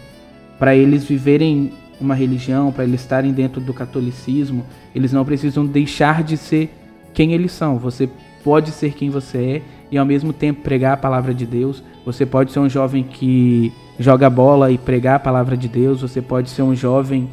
para 0.59 0.75
eles 0.75 1.05
viverem 1.05 1.73
uma 2.01 2.17
religião, 2.17 2.73
para 2.73 2.83
eles 2.83 3.01
estarem 3.01 3.33
dentro 3.33 3.61
do 3.61 3.73
catolicismo, 3.73 4.67
eles 4.93 5.13
não 5.13 5.25
precisam 5.25 5.65
deixar 5.65 6.25
de 6.25 6.37
ser 6.37 6.69
quem 7.13 7.33
eles 7.33 7.53
são. 7.53 7.79
Você 7.79 8.09
pode 8.43 8.73
ser 8.73 8.93
quem 8.93 9.09
você 9.09 9.39
é 9.39 9.63
e 9.95 9.99
ao 9.99 10.05
mesmo 10.05 10.33
tempo 10.33 10.61
pregar 10.61 10.95
a 10.95 10.97
palavra 10.97 11.33
de 11.33 11.47
Deus. 11.47 11.81
Você 12.05 12.27
pode 12.27 12.51
ser 12.51 12.59
um 12.59 12.69
jovem 12.69 13.05
que 13.05 13.73
joga 13.97 14.29
bola 14.29 14.73
e 14.73 14.77
pregar 14.77 15.15
a 15.15 15.19
palavra 15.21 15.57
de 15.57 15.69
Deus. 15.69 16.01
Você 16.01 16.21
pode 16.21 16.51
ser 16.51 16.63
um 16.63 16.75
jovem 16.75 17.31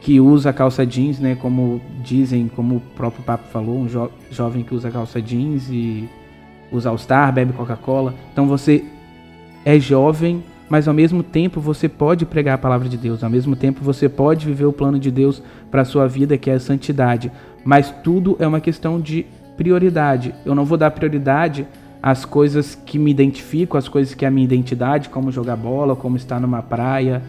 que 0.00 0.20
usa 0.20 0.52
calça 0.52 0.86
jeans, 0.86 1.18
né, 1.18 1.34
como 1.34 1.80
dizem, 2.00 2.46
como 2.46 2.76
o 2.76 2.80
próprio 2.94 3.24
Papa 3.24 3.42
falou, 3.52 3.76
um 3.76 3.88
jo 3.88 4.08
jovem 4.30 4.62
que 4.62 4.72
usa 4.72 4.88
calça 4.88 5.20
jeans 5.20 5.68
e 5.68 6.08
usa 6.70 6.90
All-Star, 6.90 7.32
bebe 7.32 7.52
Coca-Cola. 7.52 8.14
Então 8.32 8.46
você 8.46 8.84
é 9.64 9.76
jovem, 9.80 10.44
mas 10.68 10.86
ao 10.86 10.94
mesmo 10.94 11.24
tempo 11.24 11.60
você 11.60 11.88
pode 11.88 12.24
pregar 12.24 12.54
a 12.54 12.58
palavra 12.58 12.88
de 12.88 12.96
Deus, 12.96 13.24
ao 13.24 13.28
mesmo 13.28 13.56
tempo 13.56 13.82
você 13.82 14.08
pode 14.08 14.46
viver 14.46 14.64
o 14.64 14.72
plano 14.72 14.98
de 14.98 15.10
Deus 15.10 15.42
para 15.72 15.82
a 15.82 15.84
sua 15.84 16.06
vida, 16.06 16.38
que 16.38 16.50
é 16.50 16.54
a 16.54 16.60
santidade. 16.60 17.32
Mas 17.64 17.90
tudo 18.04 18.36
é 18.38 18.46
uma 18.46 18.60
questão 18.60 19.00
de 19.00 19.26
prioridade. 19.56 20.32
Eu 20.46 20.54
não 20.54 20.64
vou 20.64 20.78
dar 20.78 20.90
prioridade 20.92 21.66
às 22.02 22.24
coisas 22.24 22.74
que 22.74 22.98
me 22.98 23.10
identifico, 23.10 23.76
às 23.76 23.88
coisas 23.88 24.14
que 24.14 24.24
é 24.24 24.28
a 24.28 24.30
minha 24.30 24.44
identidade, 24.44 25.08
como 25.08 25.30
jogar 25.30 25.56
bola, 25.56 25.94
como 25.94 26.16
estar 26.16 26.40
numa 26.40 26.62
praia, 26.62 27.22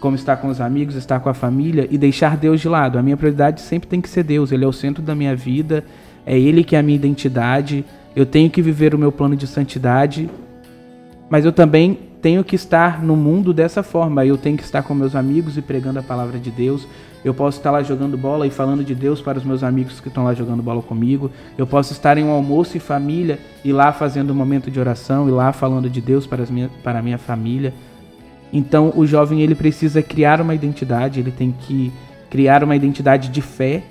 como 0.00 0.14
estar 0.16 0.36
com 0.36 0.48
os 0.48 0.60
amigos, 0.60 0.94
estar 0.94 1.20
com 1.20 1.28
a 1.28 1.34
família 1.34 1.88
e 1.90 1.98
deixar 1.98 2.36
Deus 2.36 2.60
de 2.60 2.68
lado. 2.68 2.98
A 2.98 3.02
minha 3.02 3.16
prioridade 3.16 3.60
sempre 3.60 3.88
tem 3.88 4.00
que 4.00 4.08
ser 4.08 4.22
Deus, 4.22 4.52
ele 4.52 4.64
é 4.64 4.68
o 4.68 4.72
centro 4.72 5.02
da 5.02 5.14
minha 5.14 5.34
vida, 5.34 5.84
é 6.26 6.38
ele 6.38 6.62
que 6.62 6.76
é 6.76 6.78
a 6.78 6.82
minha 6.82 6.96
identidade. 6.96 7.84
Eu 8.14 8.26
tenho 8.26 8.50
que 8.50 8.60
viver 8.60 8.94
o 8.94 8.98
meu 8.98 9.10
plano 9.10 9.34
de 9.34 9.46
santidade, 9.46 10.28
mas 11.30 11.44
eu 11.44 11.52
também 11.52 11.98
tenho 12.20 12.44
que 12.44 12.54
estar 12.54 13.02
no 13.02 13.16
mundo 13.16 13.52
dessa 13.52 13.82
forma. 13.82 14.24
Eu 14.24 14.36
tenho 14.36 14.56
que 14.56 14.62
estar 14.62 14.82
com 14.82 14.94
meus 14.94 15.14
amigos 15.14 15.56
e 15.56 15.62
pregando 15.62 15.98
a 15.98 16.02
palavra 16.02 16.38
de 16.38 16.50
Deus. 16.50 16.86
Eu 17.24 17.34
posso 17.34 17.58
estar 17.58 17.70
lá 17.70 17.82
jogando 17.82 18.16
bola 18.16 18.46
e 18.46 18.50
falando 18.50 18.84
de 18.84 18.94
Deus 18.94 19.20
para 19.20 19.38
os 19.38 19.44
meus 19.44 19.62
amigos 19.62 20.00
que 20.00 20.08
estão 20.08 20.24
lá 20.24 20.34
jogando 20.34 20.62
bola 20.62 20.80
comigo. 20.80 21.30
Eu 21.56 21.66
posso 21.66 21.92
estar 21.92 22.16
em 22.16 22.24
um 22.24 22.30
almoço 22.30 22.76
e 22.76 22.80
família 22.80 23.38
e 23.64 23.72
lá 23.72 23.92
fazendo 23.92 24.32
um 24.32 24.36
momento 24.36 24.70
de 24.70 24.78
oração 24.78 25.28
e 25.28 25.32
lá 25.32 25.52
falando 25.52 25.90
de 25.90 26.00
Deus 26.00 26.26
para, 26.26 26.42
as 26.42 26.50
minha, 26.50 26.70
para 26.82 27.00
a 27.00 27.02
minha 27.02 27.18
família. 27.18 27.74
Então 28.52 28.92
o 28.94 29.06
jovem 29.06 29.42
ele 29.42 29.54
precisa 29.54 30.00
criar 30.00 30.40
uma 30.40 30.54
identidade, 30.54 31.20
ele 31.20 31.32
tem 31.32 31.52
que 31.52 31.92
criar 32.30 32.62
uma 32.62 32.76
identidade 32.76 33.28
de 33.28 33.42
fé 33.42 33.82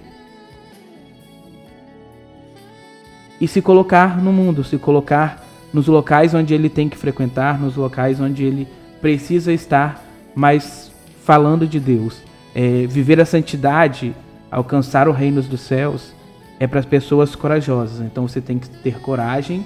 e 3.39 3.47
se 3.47 3.61
colocar 3.61 4.21
no 4.21 4.31
mundo, 4.31 4.63
se 4.63 4.77
colocar 4.77 5.45
nos 5.73 5.87
locais 5.87 6.33
onde 6.33 6.53
ele 6.53 6.69
tem 6.69 6.89
que 6.89 6.97
frequentar, 6.97 7.59
nos 7.59 7.75
locais 7.75 8.19
onde 8.19 8.43
ele 8.43 8.67
precisa 9.01 9.53
estar, 9.53 10.03
mas 10.33 10.91
falando 11.23 11.67
de 11.67 11.79
Deus. 11.79 12.26
É, 12.59 12.87
viver 12.87 13.21
a 13.21 13.25
santidade, 13.25 14.15
alcançar 14.49 15.07
o 15.07 15.11
reino 15.11 15.43
dos 15.43 15.61
céus, 15.61 16.11
é 16.59 16.65
para 16.65 16.79
as 16.79 16.85
pessoas 16.85 17.35
corajosas. 17.35 18.01
Então 18.01 18.27
você 18.27 18.41
tem 18.41 18.57
que 18.57 18.67
ter 18.67 18.99
coragem 18.99 19.63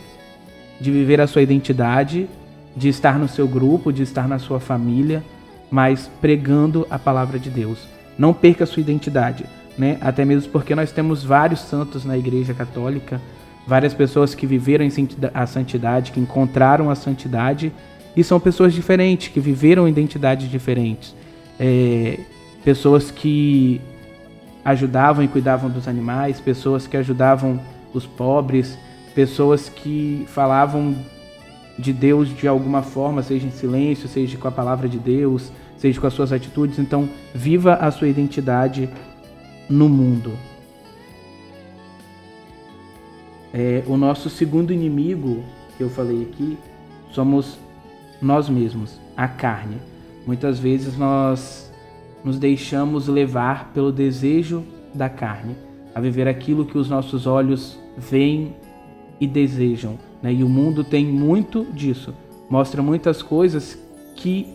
de 0.80 0.92
viver 0.92 1.22
a 1.22 1.28
sua 1.28 1.42
identidade, 1.42 2.28
de 2.76 2.90
estar 2.90 3.18
no 3.18 3.30
seu 3.30 3.48
grupo, 3.48 3.94
de 3.94 4.04
estar 4.04 4.28
na 4.28 4.38
sua 4.40 4.60
família, 4.60 5.24
mas 5.72 6.12
pregando 6.20 6.86
a 6.90 7.00
palavra 7.00 7.40
de 7.40 7.50
Deus. 7.50 7.88
Não 8.18 8.34
perca 8.34 8.66
a 8.66 8.68
sua 8.68 8.82
identidade, 8.82 9.46
né? 9.78 9.98
Até 10.02 10.26
mesmo 10.26 10.52
porque 10.52 10.76
nós 10.76 10.92
temos 10.92 11.24
vários 11.24 11.62
santos 11.62 12.04
na 12.04 12.18
Igreja 12.18 12.54
Católica 12.54 13.22
várias 13.66 13.94
pessoas 13.94 14.34
que 14.34 14.46
viveram 14.46 14.86
a 15.34 15.46
santidade, 15.46 16.12
que 16.12 16.20
encontraram 16.20 16.90
a 16.90 16.96
santidade, 16.96 17.72
e 18.16 18.24
são 18.24 18.40
pessoas 18.40 18.74
diferentes, 18.74 19.30
que 19.30 19.40
viveram 19.40 19.88
identidades 19.88 20.50
diferentes. 20.50 21.16
É, 21.60 22.20
pessoas 22.64 23.12
que 23.12 23.82
ajudavam 24.64 25.24
e 25.24 25.28
cuidavam 25.28 25.70
dos 25.70 25.88
animais, 25.88 26.40
pessoas 26.40 26.86
que 26.86 26.96
ajudavam 26.96 27.60
os 27.94 28.06
pobres, 28.06 28.78
pessoas 29.14 29.70
que 29.70 30.26
falavam 30.28 30.96
de 31.78 31.92
Deus 31.92 32.30
de 32.30 32.48
alguma 32.48 32.82
forma, 32.82 33.24
seja 33.24 33.48
em 33.48 33.52
silêncio, 33.52 34.08
seja 34.08 34.38
com 34.38 34.48
a 34.48 34.52
palavra 34.52 34.88
de 34.88 35.00
Deus, 35.00 35.52
seja 35.78 36.00
com 36.00 36.08
as 36.08 36.14
suas 36.14 36.32
atitudes. 36.32 36.78
Então, 36.78 37.10
viva 37.34 37.74
a 37.76 37.90
sua 37.90 38.08
identidade 38.08 38.88
no 39.70 39.90
mundo. 39.90 40.34
É, 43.54 43.84
o 43.88 43.98
nosso 43.98 44.30
segundo 44.30 44.72
inimigo, 44.72 45.44
que 45.78 45.84
eu 45.84 45.90
falei 45.90 46.24
aqui, 46.24 46.58
somos 47.12 47.58
nós 48.22 48.48
mesmos, 48.48 49.00
a 49.18 49.28
carne. 49.28 49.78
Muitas 50.26 50.60
vezes 50.60 50.96
nós 50.98 51.71
nos 52.24 52.38
deixamos 52.38 53.08
levar 53.08 53.72
pelo 53.74 53.92
desejo 53.92 54.64
da 54.94 55.10
carne, 55.10 55.56
a 55.94 56.00
viver 56.00 56.28
aquilo 56.28 56.66
que 56.66 56.78
os 56.78 56.90
nossos 56.90 57.26
olhos 57.28 57.78
veem 57.98 58.56
e 59.20 59.28
desejam. 59.28 59.98
Né? 60.22 60.34
E 60.34 60.44
o 60.44 60.50
mundo 60.50 60.84
tem 60.84 61.06
muito 61.06 61.66
disso. 61.74 62.14
Mostra 62.50 62.82
muitas 62.82 63.22
coisas 63.22 63.78
que 64.16 64.48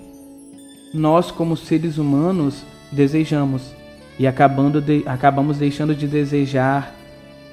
nós, 0.93 1.31
como 1.31 1.57
seres 1.57 1.99
humanos, 1.99 2.65
desejamos 2.93 3.75
e 4.19 4.27
acabando 4.27 4.81
de, 4.81 5.03
acabamos 5.07 5.59
deixando 5.59 5.95
de 5.95 6.07
desejar 6.07 6.95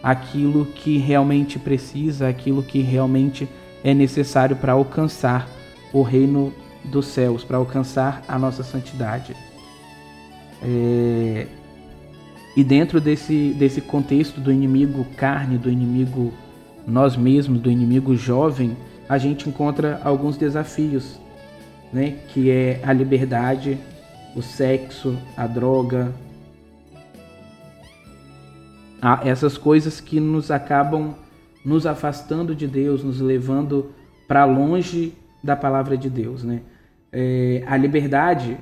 aquilo 0.01 0.65
que 0.65 0.97
realmente 0.97 1.57
precisa, 1.57 2.27
aquilo 2.27 2.61
que 2.61 2.81
realmente 2.81 3.47
é 3.83 3.93
necessário 3.93 4.55
para 4.55 4.73
alcançar 4.73 5.47
o 5.91 6.01
reino 6.01 6.53
dos 6.83 7.07
céus, 7.07 7.43
para 7.43 7.57
alcançar 7.57 8.21
a 8.27 8.37
nossa 8.37 8.63
santidade. 8.63 9.35
É... 10.63 11.47
E 12.55 12.63
dentro 12.63 13.01
desse, 13.01 13.53
desse 13.57 13.81
contexto 13.81 14.39
do 14.39 14.51
inimigo 14.51 15.05
carne, 15.17 15.57
do 15.57 15.69
inimigo 15.69 16.31
nós 16.85 17.15
mesmos, 17.15 17.59
do 17.59 17.71
inimigo 17.71 18.15
jovem, 18.15 18.77
a 19.09 19.17
gente 19.17 19.49
encontra 19.49 19.99
alguns 20.03 20.37
desafios, 20.37 21.19
né? 21.91 22.19
Que 22.29 22.51
é 22.51 22.79
a 22.83 22.93
liberdade, 22.93 23.77
o 24.35 24.41
sexo, 24.41 25.17
a 25.35 25.47
droga, 25.47 26.13
essas 29.23 29.57
coisas 29.57 29.99
que 29.99 30.19
nos 30.19 30.49
acabam 30.49 31.15
nos 31.65 31.85
afastando 31.85 32.53
de 32.53 32.67
Deus, 32.67 33.03
nos 33.03 33.19
levando 33.21 33.91
para 34.27 34.45
longe 34.45 35.13
da 35.43 35.55
palavra 35.55 35.97
de 35.97 36.09
Deus, 36.09 36.43
né? 36.43 36.61
É, 37.11 37.63
a 37.67 37.77
liberdade, 37.77 38.57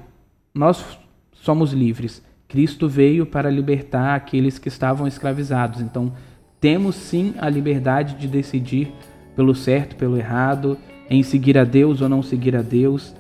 nós 0.54 1.00
somos 1.42 1.74
livres. 1.74 2.24
Cristo 2.48 2.88
veio 2.88 3.26
para 3.26 3.50
libertar 3.50 4.16
aqueles 4.16 4.60
que 4.60 4.68
estavam 4.68 5.08
escravizados. 5.08 5.82
Então, 5.82 6.14
temos 6.60 6.96
sim 6.96 7.34
a 7.38 7.50
liberdade 7.50 8.16
de 8.16 8.28
decidir 8.28 8.92
pelo 9.36 9.56
certo, 9.56 9.96
pelo 9.96 10.18
errado, 10.18 10.78
em 11.10 11.24
seguir 11.24 11.58
a 11.58 11.64
Deus 11.64 12.02
ou 12.02 12.08
não 12.08 12.22
seguir 12.22 12.56
a 12.56 12.62
Deus, 12.62 13.16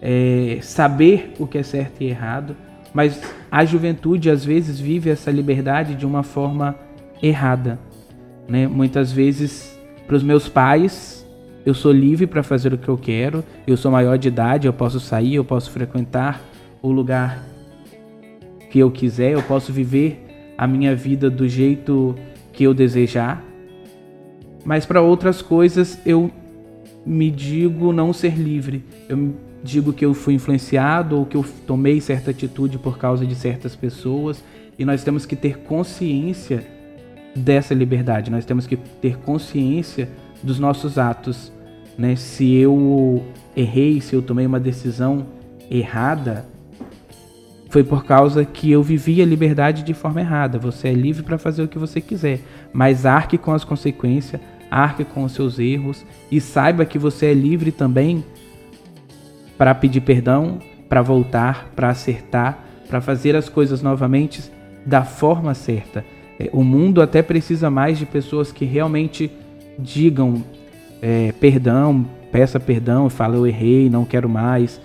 é, 0.00 0.58
saber 0.62 1.32
o 1.38 1.46
que 1.46 1.58
é 1.58 1.62
certo 1.62 2.02
e 2.02 2.06
errado. 2.06 2.56
Mas 2.92 3.20
a 3.50 3.64
juventude 3.64 4.30
às 4.30 4.44
vezes 4.44 4.78
vive 4.78 5.10
essa 5.10 5.30
liberdade 5.30 5.94
de 5.94 6.06
uma 6.06 6.22
forma 6.22 6.76
errada. 7.22 7.78
Né? 8.46 8.68
Muitas 8.68 9.10
vezes, 9.10 9.78
para 10.06 10.14
os 10.14 10.22
meus 10.22 10.48
pais, 10.48 11.26
eu 11.66 11.74
sou 11.74 11.90
livre 11.90 12.26
para 12.26 12.42
fazer 12.42 12.72
o 12.72 12.78
que 12.78 12.88
eu 12.88 12.98
quero, 12.98 13.42
eu 13.66 13.76
sou 13.76 13.90
maior 13.90 14.16
de 14.18 14.28
idade, 14.28 14.66
eu 14.66 14.72
posso 14.72 15.00
sair, 15.00 15.36
eu 15.36 15.44
posso 15.44 15.70
frequentar 15.70 16.40
o 16.82 16.92
lugar 16.92 17.53
que 18.74 18.80
eu 18.80 18.90
quiser, 18.90 19.30
eu 19.30 19.42
posso 19.44 19.72
viver 19.72 20.52
a 20.58 20.66
minha 20.66 20.96
vida 20.96 21.30
do 21.30 21.48
jeito 21.48 22.16
que 22.52 22.64
eu 22.64 22.74
desejar. 22.74 23.40
Mas 24.64 24.84
para 24.84 25.00
outras 25.00 25.40
coisas 25.40 25.96
eu 26.04 26.28
me 27.06 27.30
digo 27.30 27.92
não 27.92 28.12
ser 28.12 28.36
livre. 28.36 28.84
Eu 29.08 29.32
digo 29.62 29.92
que 29.92 30.04
eu 30.04 30.12
fui 30.12 30.34
influenciado 30.34 31.16
ou 31.16 31.24
que 31.24 31.36
eu 31.36 31.44
tomei 31.64 32.00
certa 32.00 32.32
atitude 32.32 32.76
por 32.76 32.98
causa 32.98 33.24
de 33.24 33.36
certas 33.36 33.76
pessoas. 33.76 34.42
E 34.76 34.84
nós 34.84 35.04
temos 35.04 35.24
que 35.24 35.36
ter 35.36 35.58
consciência 35.58 36.66
dessa 37.32 37.74
liberdade, 37.74 38.28
nós 38.28 38.44
temos 38.44 38.66
que 38.66 38.76
ter 38.76 39.18
consciência 39.18 40.08
dos 40.42 40.58
nossos 40.58 40.98
atos. 40.98 41.52
Né? 41.96 42.16
Se 42.16 42.52
eu 42.52 43.22
errei, 43.56 44.00
se 44.00 44.16
eu 44.16 44.20
tomei 44.20 44.46
uma 44.46 44.58
decisão 44.58 45.26
errada, 45.70 46.52
foi 47.74 47.82
por 47.82 48.04
causa 48.04 48.44
que 48.44 48.70
eu 48.70 48.84
vivi 48.84 49.20
a 49.20 49.26
liberdade 49.26 49.82
de 49.82 49.92
forma 49.92 50.20
errada. 50.20 50.60
Você 50.60 50.90
é 50.90 50.92
livre 50.92 51.24
para 51.24 51.36
fazer 51.36 51.64
o 51.64 51.66
que 51.66 51.76
você 51.76 52.00
quiser, 52.00 52.38
mas 52.72 53.04
arque 53.04 53.36
com 53.36 53.52
as 53.52 53.64
consequências, 53.64 54.40
arque 54.70 55.04
com 55.04 55.24
os 55.24 55.32
seus 55.32 55.58
erros 55.58 56.06
e 56.30 56.40
saiba 56.40 56.84
que 56.84 57.00
você 57.00 57.26
é 57.26 57.34
livre 57.34 57.72
também 57.72 58.24
para 59.58 59.74
pedir 59.74 60.02
perdão, 60.02 60.60
para 60.88 61.02
voltar, 61.02 61.72
para 61.74 61.88
acertar, 61.88 62.64
para 62.88 63.00
fazer 63.00 63.34
as 63.34 63.48
coisas 63.48 63.82
novamente 63.82 64.52
da 64.86 65.02
forma 65.02 65.52
certa. 65.52 66.04
É, 66.38 66.48
o 66.52 66.62
mundo 66.62 67.02
até 67.02 67.22
precisa 67.22 67.70
mais 67.70 67.98
de 67.98 68.06
pessoas 68.06 68.52
que 68.52 68.64
realmente 68.64 69.32
digam 69.76 70.44
é, 71.02 71.32
perdão, 71.40 72.06
peça 72.30 72.60
perdão, 72.60 73.10
fala 73.10 73.34
eu 73.34 73.44
errei, 73.44 73.90
não 73.90 74.04
quero 74.04 74.28
mais, 74.28 74.80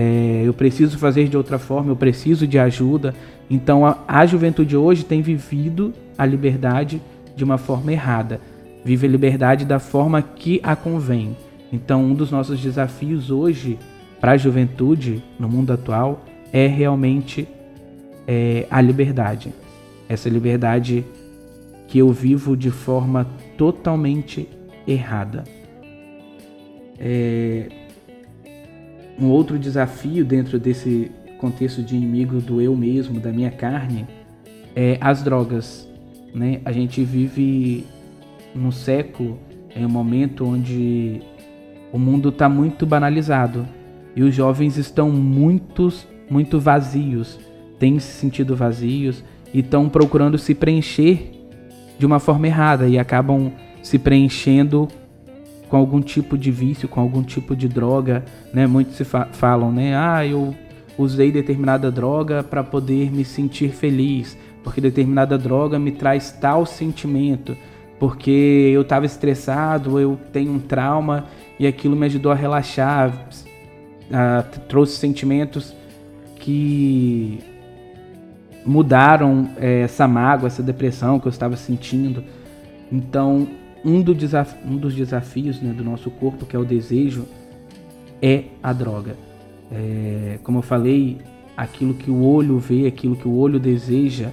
é, 0.00 0.42
eu 0.44 0.54
preciso 0.54 0.96
fazer 0.96 1.26
de 1.26 1.36
outra 1.36 1.58
forma, 1.58 1.90
eu 1.90 1.96
preciso 1.96 2.46
de 2.46 2.56
ajuda. 2.56 3.12
Então 3.50 3.84
a, 3.84 3.98
a 4.06 4.24
juventude 4.24 4.76
hoje 4.76 5.04
tem 5.04 5.20
vivido 5.20 5.92
a 6.16 6.24
liberdade 6.24 7.02
de 7.34 7.42
uma 7.42 7.58
forma 7.58 7.92
errada, 7.92 8.40
vive 8.84 9.08
a 9.08 9.10
liberdade 9.10 9.64
da 9.64 9.80
forma 9.80 10.22
que 10.22 10.60
a 10.62 10.76
convém. 10.76 11.36
Então 11.72 12.04
um 12.04 12.14
dos 12.14 12.30
nossos 12.30 12.60
desafios 12.60 13.28
hoje 13.28 13.76
para 14.20 14.32
a 14.32 14.36
juventude 14.36 15.20
no 15.36 15.48
mundo 15.48 15.72
atual 15.72 16.24
é 16.52 16.68
realmente 16.68 17.48
é, 18.24 18.68
a 18.70 18.80
liberdade. 18.80 19.52
Essa 20.08 20.28
liberdade 20.28 21.04
que 21.88 21.98
eu 21.98 22.12
vivo 22.12 22.56
de 22.56 22.70
forma 22.70 23.26
totalmente 23.56 24.48
errada. 24.86 25.42
É, 27.00 27.87
um 29.20 29.28
outro 29.28 29.58
desafio 29.58 30.24
dentro 30.24 30.58
desse 30.58 31.10
contexto 31.38 31.82
de 31.82 31.96
inimigo 31.96 32.40
do 32.40 32.60
eu 32.60 32.76
mesmo, 32.76 33.20
da 33.20 33.32
minha 33.32 33.50
carne, 33.50 34.06
é 34.74 34.98
as 35.00 35.22
drogas. 35.22 35.88
Né? 36.34 36.60
A 36.64 36.72
gente 36.72 37.02
vive 37.04 37.84
num 38.54 38.70
século, 38.70 39.38
em 39.74 39.84
um 39.84 39.88
momento 39.88 40.44
onde 40.44 41.20
o 41.92 41.98
mundo 41.98 42.28
está 42.28 42.48
muito 42.48 42.86
banalizado 42.86 43.66
e 44.14 44.22
os 44.22 44.34
jovens 44.34 44.76
estão 44.76 45.10
muito, 45.10 45.92
muito 46.28 46.58
vazios, 46.58 47.38
têm 47.78 47.98
se 47.98 48.12
sentido 48.12 48.56
vazios 48.56 49.24
e 49.52 49.60
estão 49.60 49.88
procurando 49.88 50.36
se 50.36 50.54
preencher 50.54 51.30
de 51.98 52.06
uma 52.06 52.18
forma 52.18 52.46
errada 52.46 52.88
e 52.88 52.98
acabam 52.98 53.52
se 53.82 53.98
preenchendo 53.98 54.88
com 55.68 55.76
algum 55.76 56.00
tipo 56.00 56.36
de 56.36 56.50
vício, 56.50 56.88
com 56.88 57.00
algum 57.00 57.22
tipo 57.22 57.54
de 57.54 57.68
droga, 57.68 58.24
né? 58.52 58.66
Muitos 58.66 58.96
se 58.96 59.04
fa 59.04 59.26
falam, 59.32 59.70
né? 59.70 59.96
Ah, 59.96 60.26
eu 60.26 60.54
usei 60.96 61.30
determinada 61.30 61.90
droga 61.90 62.42
para 62.42 62.64
poder 62.64 63.10
me 63.12 63.24
sentir 63.24 63.70
feliz, 63.70 64.36
porque 64.64 64.80
determinada 64.80 65.38
droga 65.38 65.78
me 65.78 65.92
traz 65.92 66.32
tal 66.32 66.66
sentimento, 66.66 67.56
porque 67.98 68.72
eu 68.74 68.82
estava 68.82 69.06
estressado, 69.06 70.00
eu 70.00 70.18
tenho 70.32 70.52
um 70.52 70.58
trauma 70.58 71.26
e 71.58 71.66
aquilo 71.66 71.94
me 71.94 72.06
ajudou 72.06 72.32
a 72.32 72.34
relaxar, 72.34 73.10
uh, 73.10 74.60
trouxe 74.68 74.96
sentimentos 74.96 75.74
que 76.36 77.40
mudaram 78.64 79.50
é, 79.56 79.80
essa 79.80 80.06
mágoa, 80.06 80.46
essa 80.46 80.62
depressão 80.62 81.18
que 81.18 81.26
eu 81.26 81.30
estava 81.30 81.56
sentindo. 81.56 82.22
Então, 82.92 83.48
um, 83.84 84.00
do 84.02 84.16
um 84.64 84.76
dos 84.76 84.94
desafios 84.94 85.60
né, 85.60 85.72
do 85.72 85.84
nosso 85.84 86.10
corpo, 86.10 86.44
que 86.46 86.56
é 86.56 86.58
o 86.58 86.64
desejo, 86.64 87.26
é 88.20 88.44
a 88.62 88.72
droga. 88.72 89.16
É, 89.70 90.38
como 90.42 90.58
eu 90.58 90.62
falei, 90.62 91.18
aquilo 91.56 91.94
que 91.94 92.10
o 92.10 92.22
olho 92.22 92.58
vê, 92.58 92.86
aquilo 92.86 93.16
que 93.16 93.28
o 93.28 93.36
olho 93.36 93.58
deseja, 93.58 94.30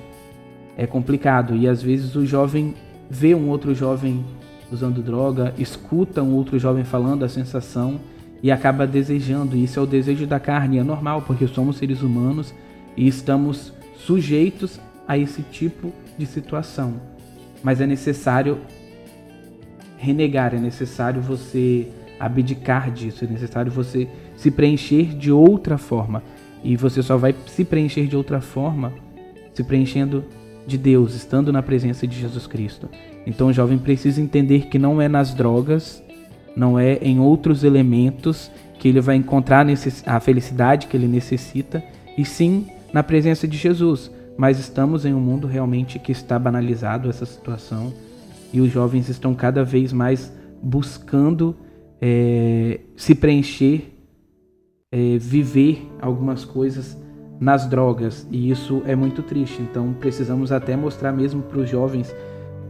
é 0.77 0.85
complicado. 0.85 1.55
E 1.55 1.67
às 1.67 1.81
vezes 1.81 2.15
o 2.15 2.25
jovem 2.25 2.73
vê 3.09 3.35
um 3.35 3.49
outro 3.49 3.73
jovem 3.73 4.23
usando 4.71 5.01
droga, 5.01 5.53
escuta 5.57 6.23
um 6.23 6.33
outro 6.33 6.57
jovem 6.57 6.83
falando 6.83 7.23
a 7.23 7.29
sensação 7.29 7.99
e 8.41 8.51
acaba 8.51 8.85
desejando. 8.85 9.55
Isso 9.55 9.79
é 9.79 9.83
o 9.83 9.85
desejo 9.85 10.25
da 10.25 10.39
carne, 10.39 10.77
é 10.77 10.83
normal, 10.83 11.21
porque 11.21 11.47
somos 11.47 11.77
seres 11.77 12.01
humanos 12.01 12.53
e 12.95 13.07
estamos 13.07 13.73
sujeitos 13.95 14.79
a 15.07 15.17
esse 15.17 15.41
tipo 15.43 15.91
de 16.17 16.25
situação. 16.25 16.93
Mas 17.63 17.81
é 17.81 17.87
necessário 17.87 18.59
renegar, 19.97 20.53
é 20.53 20.59
necessário 20.59 21.21
você 21.21 21.87
abdicar 22.19 22.91
disso, 22.91 23.25
é 23.25 23.27
necessário 23.27 23.71
você 23.71 24.07
se 24.35 24.51
preencher 24.51 25.15
de 25.15 25.31
outra 25.31 25.77
forma. 25.77 26.23
E 26.63 26.75
você 26.75 27.03
só 27.03 27.17
vai 27.17 27.35
se 27.47 27.63
preencher 27.63 28.07
de 28.07 28.15
outra 28.15 28.41
forma 28.41 28.93
se 29.53 29.63
preenchendo 29.63 30.25
de 30.67 30.77
Deus, 30.77 31.15
estando 31.15 31.53
na 31.53 31.63
presença 31.63 32.05
de 32.05 32.19
Jesus 32.19 32.45
Cristo. 32.45 32.89
Então 33.25 33.47
o 33.47 33.53
jovem 33.53 33.77
precisa 33.77 34.19
entender 34.21 34.67
que 34.67 34.77
não 34.77 35.01
é 35.01 35.07
nas 35.07 35.33
drogas 35.33 36.03
não 36.55 36.79
é 36.79 36.97
em 37.01 37.19
outros 37.19 37.63
elementos 37.63 38.49
que 38.79 38.87
ele 38.87 39.01
vai 39.01 39.15
encontrar 39.15 39.65
a 40.05 40.19
felicidade 40.19 40.87
que 40.87 40.95
ele 40.95 41.07
necessita, 41.07 41.83
e 42.17 42.23
sim 42.23 42.67
na 42.93 43.03
presença 43.03 43.47
de 43.47 43.57
Jesus. 43.57 44.09
Mas 44.37 44.59
estamos 44.59 45.05
em 45.05 45.13
um 45.13 45.19
mundo 45.19 45.47
realmente 45.47 45.99
que 45.99 46.11
está 46.11 46.37
banalizado 46.39 47.09
essa 47.09 47.25
situação 47.25 47.93
e 48.53 48.61
os 48.61 48.71
jovens 48.71 49.09
estão 49.09 49.33
cada 49.33 49.63
vez 49.63 49.91
mais 49.91 50.33
buscando 50.61 51.55
é, 52.01 52.79
se 52.95 53.15
preencher, 53.15 53.93
é, 54.91 55.17
viver 55.17 55.89
algumas 56.01 56.45
coisas 56.45 56.97
nas 57.39 57.67
drogas 57.67 58.27
e 58.31 58.49
isso 58.49 58.81
é 58.85 58.95
muito 58.95 59.21
triste. 59.21 59.61
Então 59.61 59.93
precisamos 59.93 60.51
até 60.51 60.75
mostrar 60.75 61.11
mesmo 61.11 61.41
para 61.41 61.59
os 61.59 61.69
jovens 61.69 62.13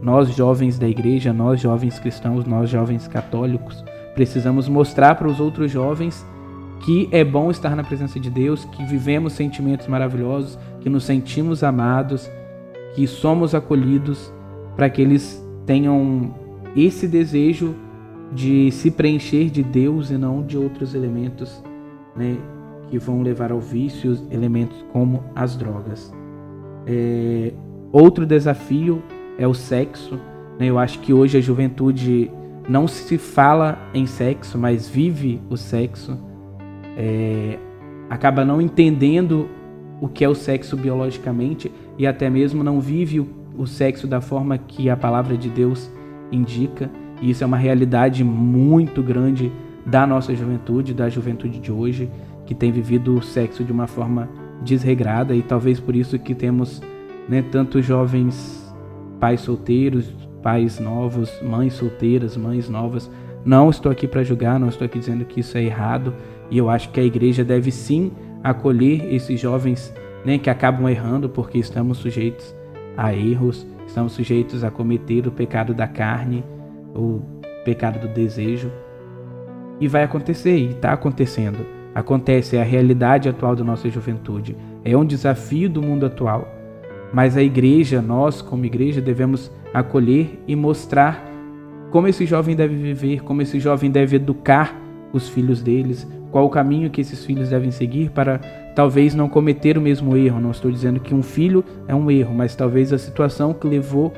nós 0.00 0.28
jovens 0.34 0.78
da 0.78 0.88
igreja, 0.88 1.32
nós 1.32 1.60
jovens 1.60 1.98
cristãos, 1.98 2.44
nós 2.44 2.68
jovens 2.68 3.08
católicos, 3.08 3.82
precisamos 4.14 4.68
mostrar 4.68 5.14
para 5.14 5.28
os 5.28 5.40
outros 5.40 5.70
jovens 5.70 6.24
que 6.84 7.08
é 7.10 7.24
bom 7.24 7.50
estar 7.50 7.74
na 7.74 7.82
presença 7.82 8.20
de 8.20 8.28
Deus, 8.28 8.64
que 8.66 8.84
vivemos 8.84 9.32
sentimentos 9.32 9.86
maravilhosos, 9.86 10.58
que 10.80 10.90
nos 10.90 11.04
sentimos 11.04 11.64
amados, 11.64 12.30
que 12.94 13.06
somos 13.06 13.54
acolhidos, 13.54 14.32
para 14.76 14.90
que 14.90 15.00
eles 15.00 15.45
tenham 15.66 16.34
esse 16.76 17.06
desejo 17.06 17.74
de 18.32 18.70
se 18.70 18.90
preencher 18.90 19.50
de 19.50 19.62
Deus 19.62 20.10
e 20.10 20.16
não 20.16 20.42
de 20.42 20.56
outros 20.56 20.94
elementos 20.94 21.62
né, 22.16 22.36
que 22.88 22.98
vão 22.98 23.22
levar 23.22 23.52
ao 23.52 23.60
vício, 23.60 24.18
elementos 24.30 24.84
como 24.92 25.24
as 25.34 25.56
drogas. 25.56 26.12
É, 26.86 27.52
outro 27.92 28.24
desafio 28.24 29.02
é 29.38 29.46
o 29.46 29.54
sexo. 29.54 30.18
Né? 30.58 30.66
Eu 30.66 30.78
acho 30.78 31.00
que 31.00 31.12
hoje 31.12 31.38
a 31.38 31.40
juventude 31.40 32.30
não 32.68 32.88
se 32.88 33.18
fala 33.18 33.78
em 33.92 34.06
sexo, 34.06 34.58
mas 34.58 34.88
vive 34.88 35.40
o 35.50 35.56
sexo. 35.56 36.18
É, 36.96 37.58
acaba 38.08 38.44
não 38.44 38.60
entendendo 38.60 39.48
o 40.00 40.08
que 40.08 40.24
é 40.24 40.28
o 40.28 40.34
sexo 40.34 40.76
biologicamente 40.76 41.72
e 41.98 42.06
até 42.06 42.28
mesmo 42.28 42.62
não 42.62 42.80
vive 42.80 43.20
o, 43.20 43.28
o 43.56 43.66
sexo 43.66 44.06
da 44.06 44.20
forma 44.20 44.58
que 44.58 44.90
a 44.90 44.96
palavra 44.96 45.36
de 45.36 45.48
Deus 45.48 45.90
indica. 46.30 46.90
E 47.20 47.30
isso 47.30 47.42
é 47.42 47.46
uma 47.46 47.56
realidade 47.56 48.22
muito 48.22 49.02
grande 49.02 49.50
da 49.84 50.06
nossa 50.06 50.34
juventude, 50.34 50.92
da 50.92 51.08
juventude 51.08 51.58
de 51.58 51.72
hoje, 51.72 52.10
que 52.44 52.54
tem 52.54 52.70
vivido 52.70 53.16
o 53.16 53.22
sexo 53.22 53.64
de 53.64 53.72
uma 53.72 53.86
forma 53.86 54.28
desregrada 54.62 55.34
e 55.34 55.42
talvez 55.42 55.78
por 55.78 55.94
isso 55.94 56.18
que 56.18 56.34
temos 56.34 56.82
né, 57.28 57.42
tantos 57.42 57.84
jovens 57.84 58.74
pais 59.20 59.40
solteiros, 59.40 60.12
pais 60.42 60.78
novos, 60.78 61.30
mães 61.42 61.74
solteiras, 61.74 62.36
mães 62.36 62.68
novas. 62.68 63.10
Não 63.44 63.70
estou 63.70 63.90
aqui 63.90 64.06
para 64.06 64.24
julgar, 64.24 64.58
não 64.58 64.68
estou 64.68 64.84
aqui 64.84 64.98
dizendo 64.98 65.24
que 65.24 65.40
isso 65.40 65.56
é 65.56 65.62
errado. 65.62 66.14
E 66.50 66.58
eu 66.58 66.68
acho 66.68 66.90
que 66.90 67.00
a 67.00 67.04
igreja 67.04 67.44
deve 67.44 67.70
sim 67.70 68.12
acolher 68.42 69.12
esses 69.12 69.40
jovens 69.40 69.92
né, 70.24 70.38
que 70.38 70.50
acabam 70.50 70.88
errando, 70.88 71.28
porque 71.28 71.58
estamos 71.58 71.98
sujeitos 71.98 72.54
a 72.96 73.14
erros, 73.14 73.66
estamos 73.86 74.12
sujeitos 74.12 74.64
a 74.64 74.70
cometer 74.70 75.26
o 75.26 75.30
pecado 75.30 75.74
da 75.74 75.86
carne, 75.86 76.44
o 76.94 77.20
pecado 77.64 77.98
do 77.98 78.08
desejo. 78.08 78.70
E 79.80 79.86
vai 79.86 80.02
acontecer, 80.02 80.56
e 80.56 80.70
está 80.70 80.92
acontecendo. 80.92 81.66
Acontece, 81.94 82.56
é 82.56 82.60
a 82.60 82.64
realidade 82.64 83.28
atual 83.28 83.54
da 83.54 83.64
nossa 83.64 83.88
juventude. 83.88 84.56
É 84.84 84.96
um 84.96 85.04
desafio 85.04 85.68
do 85.68 85.82
mundo 85.82 86.06
atual. 86.06 86.48
Mas 87.12 87.36
a 87.36 87.42
igreja, 87.42 88.02
nós 88.02 88.42
como 88.42 88.64
igreja, 88.64 89.00
devemos 89.00 89.50
acolher 89.72 90.42
e 90.46 90.56
mostrar 90.56 91.24
como 91.90 92.08
esse 92.08 92.26
jovem 92.26 92.56
deve 92.56 92.74
viver, 92.74 93.22
como 93.22 93.42
esse 93.42 93.60
jovem 93.60 93.90
deve 93.90 94.16
educar 94.16 94.74
os 95.12 95.28
filhos 95.28 95.62
deles, 95.62 96.06
qual 96.30 96.44
o 96.44 96.50
caminho 96.50 96.90
que 96.90 97.00
esses 97.00 97.24
filhos 97.24 97.48
devem 97.48 97.70
seguir 97.70 98.10
para 98.10 98.40
talvez 98.76 99.14
não 99.14 99.26
cometer 99.26 99.78
o 99.78 99.80
mesmo 99.80 100.14
erro. 100.14 100.38
Não 100.38 100.50
estou 100.50 100.70
dizendo 100.70 101.00
que 101.00 101.14
um 101.14 101.22
filho 101.22 101.64
é 101.88 101.94
um 101.94 102.10
erro, 102.10 102.34
mas 102.34 102.54
talvez 102.54 102.92
a 102.92 102.98
situação 102.98 103.54
que 103.54 103.66
levou 103.66 104.12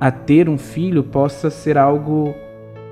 a 0.00 0.10
ter 0.10 0.48
um 0.48 0.56
filho 0.56 1.02
possa 1.02 1.50
ser 1.50 1.76
algo 1.76 2.32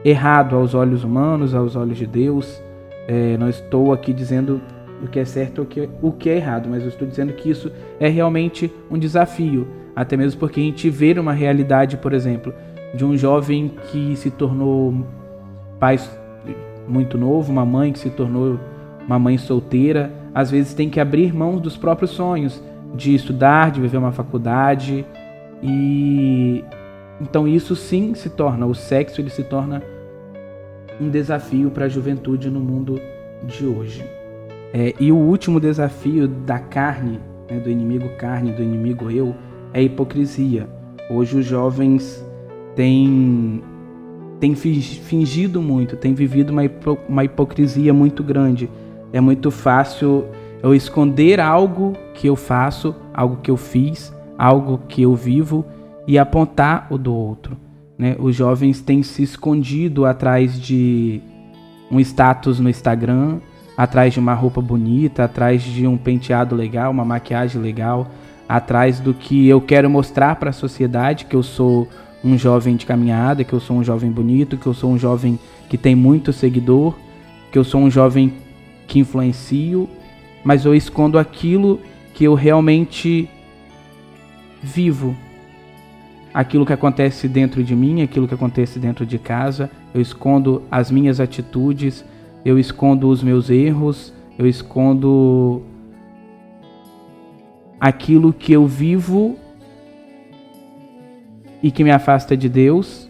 errado 0.04 0.56
aos 0.56 0.74
olhos 0.74 1.04
humanos, 1.04 1.54
aos 1.54 1.76
olhos 1.76 1.96
de 1.96 2.08
Deus. 2.08 2.60
É, 3.06 3.36
não 3.38 3.48
estou 3.48 3.92
aqui 3.92 4.12
dizendo 4.12 4.60
o 5.00 5.06
que 5.06 5.20
é 5.20 5.24
certo 5.24 5.66
e 5.76 5.88
o 6.02 6.10
que 6.10 6.28
é 6.28 6.36
errado, 6.36 6.68
mas 6.68 6.82
eu 6.82 6.88
estou 6.88 7.06
dizendo 7.06 7.32
que 7.34 7.48
isso 7.48 7.70
é 8.00 8.08
realmente 8.08 8.70
um 8.90 8.98
desafio, 8.98 9.66
até 9.94 10.16
mesmo 10.16 10.38
porque 10.40 10.60
a 10.60 10.62
gente 10.64 10.90
vê 10.90 11.12
uma 11.12 11.32
realidade, 11.32 11.96
por 11.96 12.12
exemplo, 12.12 12.52
de 12.94 13.04
um 13.04 13.16
jovem 13.16 13.72
que 13.90 14.14
se 14.16 14.30
tornou 14.30 15.06
pai 15.78 15.98
muito 16.86 17.16
novo, 17.16 17.50
uma 17.50 17.64
mãe 17.64 17.92
que 17.92 17.98
se 17.98 18.10
tornou 18.10 18.58
uma 19.10 19.18
mãe 19.18 19.36
solteira, 19.36 20.12
às 20.32 20.52
vezes 20.52 20.72
tem 20.72 20.88
que 20.88 21.00
abrir 21.00 21.34
mão 21.34 21.58
dos 21.58 21.76
próprios 21.76 22.12
sonhos 22.12 22.62
de 22.94 23.12
estudar, 23.12 23.72
de 23.72 23.80
viver 23.80 23.96
uma 23.96 24.12
faculdade 24.12 25.04
e 25.60 26.64
então 27.20 27.48
isso 27.48 27.74
sim 27.74 28.14
se 28.14 28.30
torna 28.30 28.66
o 28.66 28.74
sexo 28.74 29.20
ele 29.20 29.28
se 29.28 29.42
torna 29.42 29.82
um 31.00 31.08
desafio 31.08 31.72
para 31.72 31.86
a 31.86 31.88
juventude 31.88 32.48
no 32.48 32.60
mundo 32.60 33.00
de 33.42 33.66
hoje. 33.66 34.04
É, 34.72 34.94
e 35.00 35.10
o 35.10 35.16
último 35.16 35.58
desafio 35.58 36.28
da 36.28 36.60
carne, 36.60 37.18
né, 37.50 37.58
do 37.58 37.68
inimigo 37.68 38.08
carne, 38.16 38.52
do 38.52 38.62
inimigo 38.62 39.10
eu, 39.10 39.34
é 39.72 39.80
a 39.80 39.82
hipocrisia. 39.82 40.68
Hoje 41.10 41.36
os 41.36 41.44
jovens 41.44 42.24
têm, 42.76 43.60
têm 44.38 44.54
fingido 44.54 45.60
muito, 45.60 45.96
têm 45.96 46.14
vivido 46.14 46.50
uma, 46.50 46.62
uma 47.08 47.24
hipocrisia 47.24 47.92
muito 47.92 48.22
grande. 48.22 48.70
É 49.12 49.20
muito 49.20 49.50
fácil 49.50 50.26
eu 50.62 50.74
esconder 50.74 51.40
algo 51.40 51.94
que 52.14 52.28
eu 52.28 52.36
faço, 52.36 52.94
algo 53.12 53.38
que 53.42 53.50
eu 53.50 53.56
fiz, 53.56 54.12
algo 54.38 54.80
que 54.88 55.02
eu 55.02 55.14
vivo 55.14 55.64
e 56.06 56.18
apontar 56.18 56.86
o 56.90 56.98
do 56.98 57.14
outro. 57.14 57.56
Né? 57.98 58.16
Os 58.18 58.34
jovens 58.34 58.80
têm 58.80 59.02
se 59.02 59.22
escondido 59.22 60.06
atrás 60.06 60.58
de 60.60 61.20
um 61.90 61.98
status 62.00 62.60
no 62.60 62.70
Instagram, 62.70 63.38
atrás 63.76 64.12
de 64.12 64.20
uma 64.20 64.34
roupa 64.34 64.60
bonita, 64.60 65.24
atrás 65.24 65.62
de 65.62 65.86
um 65.86 65.96
penteado 65.96 66.54
legal, 66.54 66.90
uma 66.90 67.04
maquiagem 67.04 67.60
legal, 67.60 68.08
atrás 68.48 69.00
do 69.00 69.12
que 69.12 69.48
eu 69.48 69.60
quero 69.60 69.88
mostrar 69.88 70.36
para 70.36 70.50
a 70.50 70.52
sociedade 70.52 71.24
que 71.24 71.36
eu 71.36 71.42
sou 71.42 71.88
um 72.22 72.36
jovem 72.36 72.76
de 72.76 72.84
caminhada, 72.84 73.44
que 73.44 73.52
eu 73.52 73.60
sou 73.60 73.76
um 73.76 73.84
jovem 73.84 74.10
bonito, 74.10 74.56
que 74.56 74.66
eu 74.66 74.74
sou 74.74 74.90
um 74.90 74.98
jovem 74.98 75.38
que 75.68 75.78
tem 75.78 75.94
muito 75.94 76.32
seguidor, 76.32 76.94
que 77.50 77.58
eu 77.58 77.64
sou 77.64 77.80
um 77.80 77.90
jovem 77.90 78.32
que 78.90 78.98
influencio, 78.98 79.88
mas 80.42 80.64
eu 80.64 80.74
escondo 80.74 81.16
aquilo 81.16 81.80
que 82.12 82.24
eu 82.24 82.34
realmente 82.34 83.30
vivo. 84.60 85.16
Aquilo 86.34 86.66
que 86.66 86.72
acontece 86.72 87.28
dentro 87.28 87.62
de 87.62 87.74
mim, 87.76 88.02
aquilo 88.02 88.26
que 88.26 88.34
acontece 88.34 88.80
dentro 88.80 89.06
de 89.06 89.16
casa, 89.16 89.70
eu 89.94 90.00
escondo 90.00 90.64
as 90.68 90.90
minhas 90.90 91.20
atitudes, 91.20 92.04
eu 92.44 92.58
escondo 92.58 93.08
os 93.08 93.22
meus 93.22 93.48
erros, 93.48 94.12
eu 94.36 94.46
escondo 94.46 95.62
aquilo 97.78 98.32
que 98.32 98.52
eu 98.52 98.66
vivo 98.66 99.38
e 101.62 101.70
que 101.70 101.84
me 101.84 101.92
afasta 101.92 102.36
de 102.36 102.48
Deus, 102.48 103.08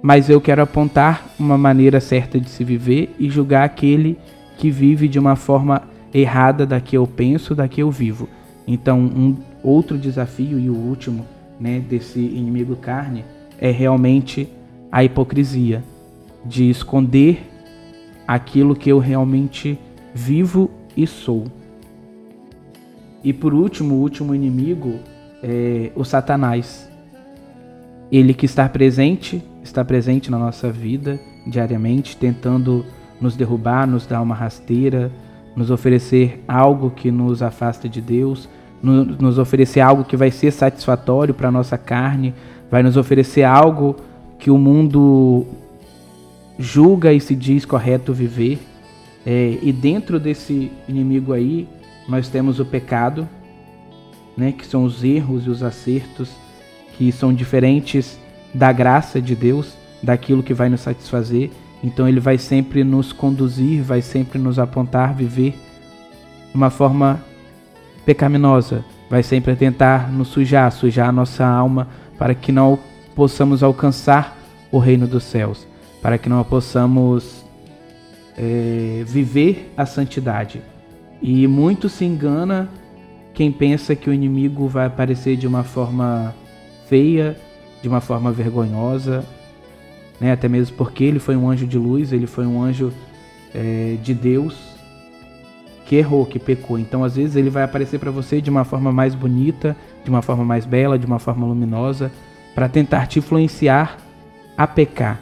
mas 0.00 0.30
eu 0.30 0.40
quero 0.40 0.62
apontar 0.62 1.26
uma 1.36 1.58
maneira 1.58 1.98
certa 1.98 2.38
de 2.38 2.48
se 2.48 2.62
viver 2.62 3.12
e 3.18 3.28
julgar 3.28 3.64
aquele 3.64 4.14
que 4.14 4.35
vive 4.64 5.08
de 5.08 5.18
uma 5.18 5.36
forma 5.36 5.82
errada 6.12 6.66
da 6.66 6.80
que 6.80 6.96
eu 6.96 7.06
penso, 7.06 7.54
da 7.54 7.68
que 7.68 7.82
eu 7.82 7.90
vivo. 7.90 8.28
Então, 8.66 8.98
um 9.00 9.36
outro 9.62 9.98
desafio 9.98 10.58
e 10.58 10.68
o 10.68 10.74
último, 10.74 11.24
né, 11.60 11.78
desse 11.80 12.18
inimigo 12.18 12.76
carne 12.76 13.24
é 13.58 13.70
realmente 13.70 14.48
a 14.90 15.04
hipocrisia 15.04 15.82
de 16.44 16.68
esconder 16.68 17.42
aquilo 18.26 18.74
que 18.74 18.90
eu 18.90 18.98
realmente 18.98 19.78
vivo 20.14 20.70
e 20.96 21.06
sou. 21.06 21.44
E 23.22 23.32
por 23.32 23.52
último, 23.52 23.96
o 23.96 24.00
último 24.00 24.34
inimigo 24.34 25.00
é 25.42 25.90
o 25.94 26.04
Satanás. 26.04 26.90
Ele 28.10 28.32
que 28.32 28.46
está 28.46 28.68
presente, 28.68 29.42
está 29.62 29.84
presente 29.84 30.30
na 30.30 30.38
nossa 30.38 30.70
vida 30.70 31.18
diariamente, 31.46 32.16
tentando 32.16 32.84
nos 33.20 33.36
derrubar, 33.36 33.86
nos 33.86 34.06
dar 34.06 34.20
uma 34.22 34.34
rasteira, 34.34 35.10
nos 35.54 35.70
oferecer 35.70 36.42
algo 36.46 36.90
que 36.90 37.10
nos 37.10 37.42
afasta 37.42 37.88
de 37.88 38.00
Deus, 38.00 38.48
nos 38.82 39.38
oferecer 39.38 39.80
algo 39.80 40.04
que 40.04 40.16
vai 40.16 40.30
ser 40.30 40.50
satisfatório 40.52 41.32
para 41.32 41.48
a 41.48 41.52
nossa 41.52 41.78
carne, 41.78 42.34
vai 42.70 42.82
nos 42.82 42.96
oferecer 42.96 43.42
algo 43.42 43.96
que 44.38 44.50
o 44.50 44.58
mundo 44.58 45.46
julga 46.58 47.12
e 47.12 47.20
se 47.20 47.34
diz 47.34 47.64
correto 47.64 48.12
viver. 48.12 48.58
É, 49.24 49.58
e 49.60 49.72
dentro 49.72 50.20
desse 50.20 50.70
inimigo 50.88 51.32
aí, 51.32 51.66
nós 52.08 52.28
temos 52.28 52.60
o 52.60 52.64
pecado, 52.64 53.28
né, 54.36 54.52
que 54.52 54.66
são 54.66 54.84
os 54.84 55.02
erros 55.02 55.46
e 55.46 55.50
os 55.50 55.62
acertos, 55.62 56.30
que 56.96 57.10
são 57.10 57.32
diferentes 57.32 58.18
da 58.54 58.72
graça 58.72 59.20
de 59.20 59.34
Deus, 59.34 59.74
daquilo 60.02 60.42
que 60.42 60.54
vai 60.54 60.68
nos 60.68 60.82
satisfazer. 60.82 61.50
Então 61.82 62.08
ele 62.08 62.20
vai 62.20 62.38
sempre 62.38 62.82
nos 62.82 63.12
conduzir, 63.12 63.82
vai 63.82 64.02
sempre 64.02 64.38
nos 64.38 64.58
apontar 64.58 65.14
viver 65.14 65.52
de 66.50 66.56
uma 66.56 66.70
forma 66.70 67.20
pecaminosa, 68.04 68.84
vai 69.10 69.22
sempre 69.22 69.54
tentar 69.54 70.10
nos 70.10 70.28
sujar, 70.28 70.70
sujar 70.72 71.08
a 71.08 71.12
nossa 71.12 71.46
alma 71.46 71.88
para 72.18 72.34
que 72.34 72.50
não 72.50 72.78
possamos 73.14 73.62
alcançar 73.62 74.36
o 74.70 74.78
reino 74.78 75.06
dos 75.06 75.24
céus 75.24 75.66
para 76.06 76.18
que 76.18 76.28
não 76.28 76.44
possamos 76.44 77.44
é, 78.38 79.02
viver 79.04 79.72
a 79.76 79.84
santidade. 79.84 80.62
E 81.20 81.48
muito 81.48 81.88
se 81.88 82.04
engana 82.04 82.68
quem 83.34 83.50
pensa 83.50 83.96
que 83.96 84.08
o 84.08 84.12
inimigo 84.12 84.68
vai 84.68 84.86
aparecer 84.86 85.36
de 85.36 85.48
uma 85.48 85.64
forma 85.64 86.32
feia, 86.88 87.36
de 87.82 87.88
uma 87.88 88.00
forma 88.00 88.30
vergonhosa, 88.30 89.24
né? 90.20 90.32
até 90.32 90.48
mesmo 90.48 90.76
porque 90.76 91.04
ele 91.04 91.18
foi 91.18 91.36
um 91.36 91.48
anjo 91.48 91.66
de 91.66 91.78
luz, 91.78 92.12
ele 92.12 92.26
foi 92.26 92.46
um 92.46 92.62
anjo 92.62 92.92
é, 93.54 93.96
de 94.02 94.14
Deus 94.14 94.76
que 95.86 95.96
errou, 95.96 96.26
que 96.26 96.38
pecou. 96.38 96.78
Então, 96.78 97.04
às 97.04 97.14
vezes, 97.16 97.36
ele 97.36 97.48
vai 97.48 97.62
aparecer 97.62 97.98
para 98.00 98.10
você 98.10 98.40
de 98.40 98.50
uma 98.50 98.64
forma 98.64 98.92
mais 98.92 99.14
bonita, 99.14 99.76
de 100.02 100.10
uma 100.10 100.20
forma 100.20 100.44
mais 100.44 100.66
bela, 100.66 100.98
de 100.98 101.06
uma 101.06 101.20
forma 101.20 101.46
luminosa, 101.46 102.10
para 102.54 102.68
tentar 102.68 103.06
te 103.06 103.20
influenciar 103.20 103.96
a 104.56 104.66
pecar. 104.66 105.20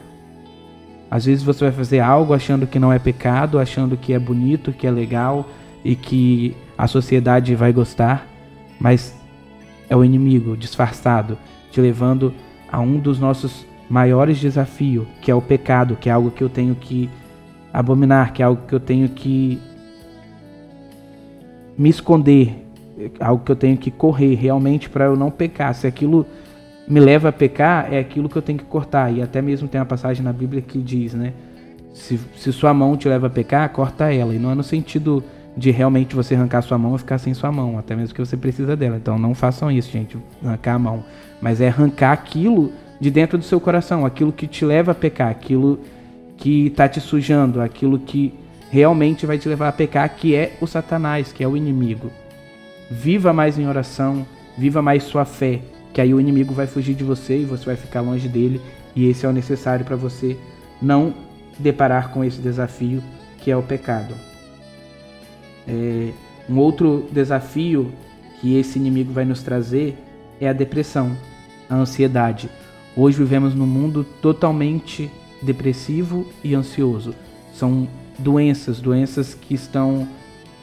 Às 1.09 1.25
vezes 1.25 1.43
você 1.43 1.65
vai 1.65 1.71
fazer 1.71 1.99
algo 1.99 2.33
achando 2.33 2.65
que 2.65 2.79
não 2.79 2.91
é 2.91 2.97
pecado, 2.97 3.59
achando 3.59 3.95
que 3.95 4.11
é 4.11 4.19
bonito, 4.19 4.73
que 4.73 4.87
é 4.87 4.91
legal 4.91 5.47
e 5.83 5.95
que 5.95 6.57
a 6.77 6.87
sociedade 6.87 7.53
vai 7.53 7.71
gostar, 7.71 8.27
mas 8.79 9.15
é 9.87 9.95
o 9.95 10.03
inimigo 10.03 10.57
disfarçado 10.57 11.37
te 11.71 11.79
levando 11.79 12.33
a 12.71 12.79
um 12.79 12.97
dos 12.97 13.19
nossos 13.19 13.65
maiores 13.89 14.39
desafios, 14.39 15.07
que 15.21 15.29
é 15.29 15.35
o 15.35 15.41
pecado, 15.41 15.95
que 15.95 16.09
é 16.09 16.11
algo 16.11 16.31
que 16.31 16.43
eu 16.43 16.49
tenho 16.49 16.75
que 16.75 17.09
abominar, 17.71 18.33
que 18.33 18.41
é 18.41 18.45
algo 18.45 18.61
que 18.67 18.73
eu 18.73 18.79
tenho 18.79 19.09
que 19.09 19.59
me 21.77 21.89
esconder, 21.89 22.65
algo 23.19 23.43
que 23.43 23.51
eu 23.51 23.55
tenho 23.55 23.77
que 23.77 23.91
correr 23.91 24.35
realmente 24.35 24.89
para 24.89 25.05
eu 25.05 25.15
não 25.15 25.29
pecar. 25.29 25.73
Se 25.75 25.85
aquilo 25.85 26.25
me 26.87 26.99
leva 26.99 27.29
a 27.29 27.31
pecar 27.31 27.91
é 27.91 27.99
aquilo 27.99 28.29
que 28.29 28.35
eu 28.35 28.41
tenho 28.41 28.59
que 28.59 28.65
cortar. 28.65 29.11
E 29.11 29.21
até 29.21 29.41
mesmo 29.41 29.67
tem 29.67 29.79
uma 29.79 29.85
passagem 29.85 30.23
na 30.23 30.33
Bíblia 30.33 30.61
que 30.61 30.79
diz, 30.79 31.13
né? 31.13 31.33
Se, 31.93 32.19
se 32.35 32.51
sua 32.51 32.73
mão 32.73 32.97
te 32.97 33.07
leva 33.07 33.27
a 33.27 33.29
pecar, 33.29 33.67
corta 33.69 34.13
ela. 34.13 34.33
E 34.33 34.39
não 34.39 34.51
é 34.51 34.55
no 34.55 34.63
sentido 34.63 35.23
de 35.57 35.71
realmente 35.71 36.15
você 36.15 36.35
arrancar 36.35 36.61
sua 36.61 36.77
mão 36.77 36.95
e 36.95 36.99
ficar 36.99 37.17
sem 37.17 37.33
sua 37.33 37.51
mão, 37.51 37.77
até 37.77 37.95
mesmo 37.95 38.13
que 38.13 38.19
você 38.19 38.35
precisa 38.35 38.75
dela. 38.75 38.97
Então 38.97 39.17
não 39.17 39.33
façam 39.33 39.71
isso, 39.71 39.89
gente, 39.89 40.17
arrancar 40.43 40.75
a 40.75 40.79
mão. 40.79 41.03
Mas 41.41 41.61
é 41.61 41.69
arrancar 41.69 42.11
aquilo 42.11 42.71
de 42.99 43.11
dentro 43.11 43.37
do 43.37 43.43
seu 43.43 43.59
coração, 43.59 44.05
aquilo 44.05 44.31
que 44.31 44.47
te 44.47 44.65
leva 44.65 44.91
a 44.91 44.95
pecar, 44.95 45.29
aquilo 45.29 45.79
que 46.37 46.67
está 46.67 46.87
te 46.87 46.99
sujando, 46.99 47.61
aquilo 47.61 47.99
que 47.99 48.33
realmente 48.69 49.25
vai 49.25 49.37
te 49.37 49.47
levar 49.47 49.69
a 49.69 49.73
pecar, 49.73 50.15
que 50.15 50.35
é 50.35 50.57
o 50.59 50.67
Satanás, 50.67 51.31
que 51.31 51.43
é 51.43 51.47
o 51.47 51.55
inimigo. 51.55 52.11
Viva 52.89 53.33
mais 53.33 53.57
em 53.57 53.67
oração, 53.67 54.25
viva 54.57 54.81
mais 54.81 55.03
sua 55.03 55.25
fé, 55.25 55.61
que 55.93 56.01
aí 56.01 56.13
o 56.13 56.19
inimigo 56.19 56.53
vai 56.53 56.67
fugir 56.67 56.93
de 56.93 57.03
você 57.03 57.39
e 57.39 57.45
você 57.45 57.65
vai 57.65 57.75
ficar 57.75 58.01
longe 58.01 58.27
dele, 58.27 58.61
e 58.95 59.09
esse 59.09 59.25
é 59.25 59.29
o 59.29 59.33
necessário 59.33 59.85
para 59.85 59.95
você 59.95 60.37
não 60.81 61.13
deparar 61.57 62.11
com 62.11 62.23
esse 62.23 62.41
desafio 62.41 63.01
que 63.39 63.49
é 63.49 63.55
o 63.55 63.63
pecado. 63.63 64.13
É, 65.67 66.09
um 66.49 66.57
outro 66.57 67.07
desafio 67.11 67.91
que 68.39 68.57
esse 68.57 68.77
inimigo 68.77 69.11
vai 69.11 69.25
nos 69.25 69.41
trazer 69.41 69.97
é 70.39 70.47
a 70.47 70.53
depressão, 70.53 71.15
a 71.69 71.75
ansiedade. 71.75 72.49
Hoje 72.97 73.17
vivemos 73.17 73.53
num 73.53 73.67
mundo 73.67 74.05
totalmente 74.21 75.11
depressivo 75.41 76.25
e 76.41 76.55
ansioso. 76.55 77.13
São 77.53 77.87
doenças, 78.17 78.79
doenças 78.79 79.33
que 79.33 79.53
estão 79.53 80.07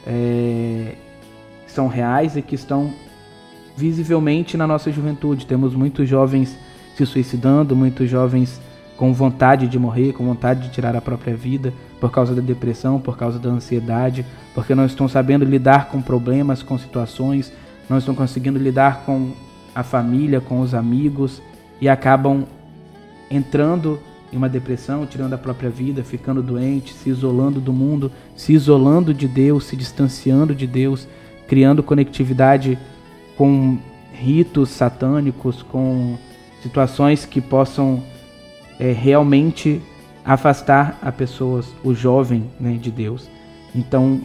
é, 0.05 0.95
são 1.67 1.87
reais 1.87 2.35
e 2.35 2.41
que 2.41 2.55
estão 2.55 2.91
visivelmente 3.77 4.57
na 4.57 4.65
nossa 4.65 4.91
juventude. 4.91 5.45
Temos 5.45 5.75
muitos 5.75 6.09
jovens 6.09 6.57
se 6.95 7.05
suicidando, 7.05 7.75
muitos 7.75 8.09
jovens 8.09 8.59
com 8.97 9.13
vontade 9.13 9.67
de 9.67 9.77
morrer, 9.77 10.13
com 10.13 10.25
vontade 10.25 10.67
de 10.67 10.69
tirar 10.69 10.95
a 10.95 11.01
própria 11.01 11.35
vida, 11.35 11.71
por 11.99 12.11
causa 12.11 12.33
da 12.33 12.41
depressão, 12.41 12.99
por 12.99 13.15
causa 13.15 13.37
da 13.37 13.49
ansiedade, 13.49 14.25
porque 14.55 14.73
não 14.73 14.85
estão 14.85 15.07
sabendo 15.07 15.45
lidar 15.45 15.89
com 15.89 16.01
problemas, 16.01 16.63
com 16.63 16.77
situações, 16.77 17.51
não 17.87 17.97
estão 17.97 18.15
conseguindo 18.15 18.57
lidar 18.57 19.03
com 19.05 19.31
a 19.73 19.83
família, 19.83 20.41
com 20.41 20.61
os 20.61 20.73
amigos 20.73 21.41
e 21.83 21.89
acabam 21.89 22.45
entrando 23.29 23.99
em 24.31 24.37
uma 24.37 24.47
depressão, 24.47 25.05
tirando 25.05 25.33
a 25.33 25.37
própria 25.37 25.69
vida, 25.69 26.01
ficando 26.01 26.41
doente, 26.41 26.93
se 26.93 27.09
isolando 27.09 27.59
do 27.59 27.73
mundo, 27.73 28.09
se 28.37 28.53
isolando 28.53 29.13
de 29.13 29.27
Deus, 29.27 29.65
se 29.65 29.75
distanciando 29.75 30.55
de 30.55 30.65
Deus, 30.65 31.05
criando 31.45 31.83
conectividade 31.83 32.79
com 33.35 33.77
ritos 34.13 34.69
satânicos, 34.69 35.61
com 35.61 36.17
situações 36.61 37.25
que 37.25 37.41
possam 37.41 38.01
é, 38.79 38.93
realmente 38.93 39.81
afastar 40.23 40.97
a 41.01 41.11
pessoas, 41.11 41.67
o 41.83 41.93
jovem 41.93 42.45
né, 42.61 42.77
de 42.81 42.91
Deus. 42.91 43.29
Então, 43.75 44.21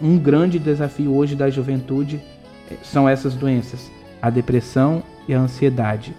um 0.00 0.16
grande 0.16 0.58
desafio 0.58 1.14
hoje 1.14 1.36
da 1.36 1.50
juventude 1.50 2.22
eh, 2.70 2.76
são 2.82 3.06
essas 3.06 3.34
doenças, 3.34 3.90
a 4.22 4.30
depressão 4.30 5.02
e 5.28 5.34
a 5.34 5.40
ansiedade. 5.40 6.14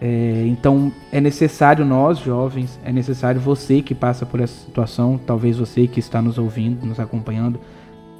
É, 0.00 0.44
então, 0.46 0.92
é 1.10 1.20
necessário 1.20 1.84
nós, 1.84 2.18
jovens, 2.18 2.78
é 2.84 2.92
necessário 2.92 3.40
você 3.40 3.82
que 3.82 3.94
passa 3.94 4.24
por 4.24 4.40
essa 4.40 4.54
situação, 4.64 5.18
talvez 5.26 5.58
você 5.58 5.86
que 5.86 5.98
está 5.98 6.22
nos 6.22 6.38
ouvindo, 6.38 6.86
nos 6.86 7.00
acompanhando, 7.00 7.58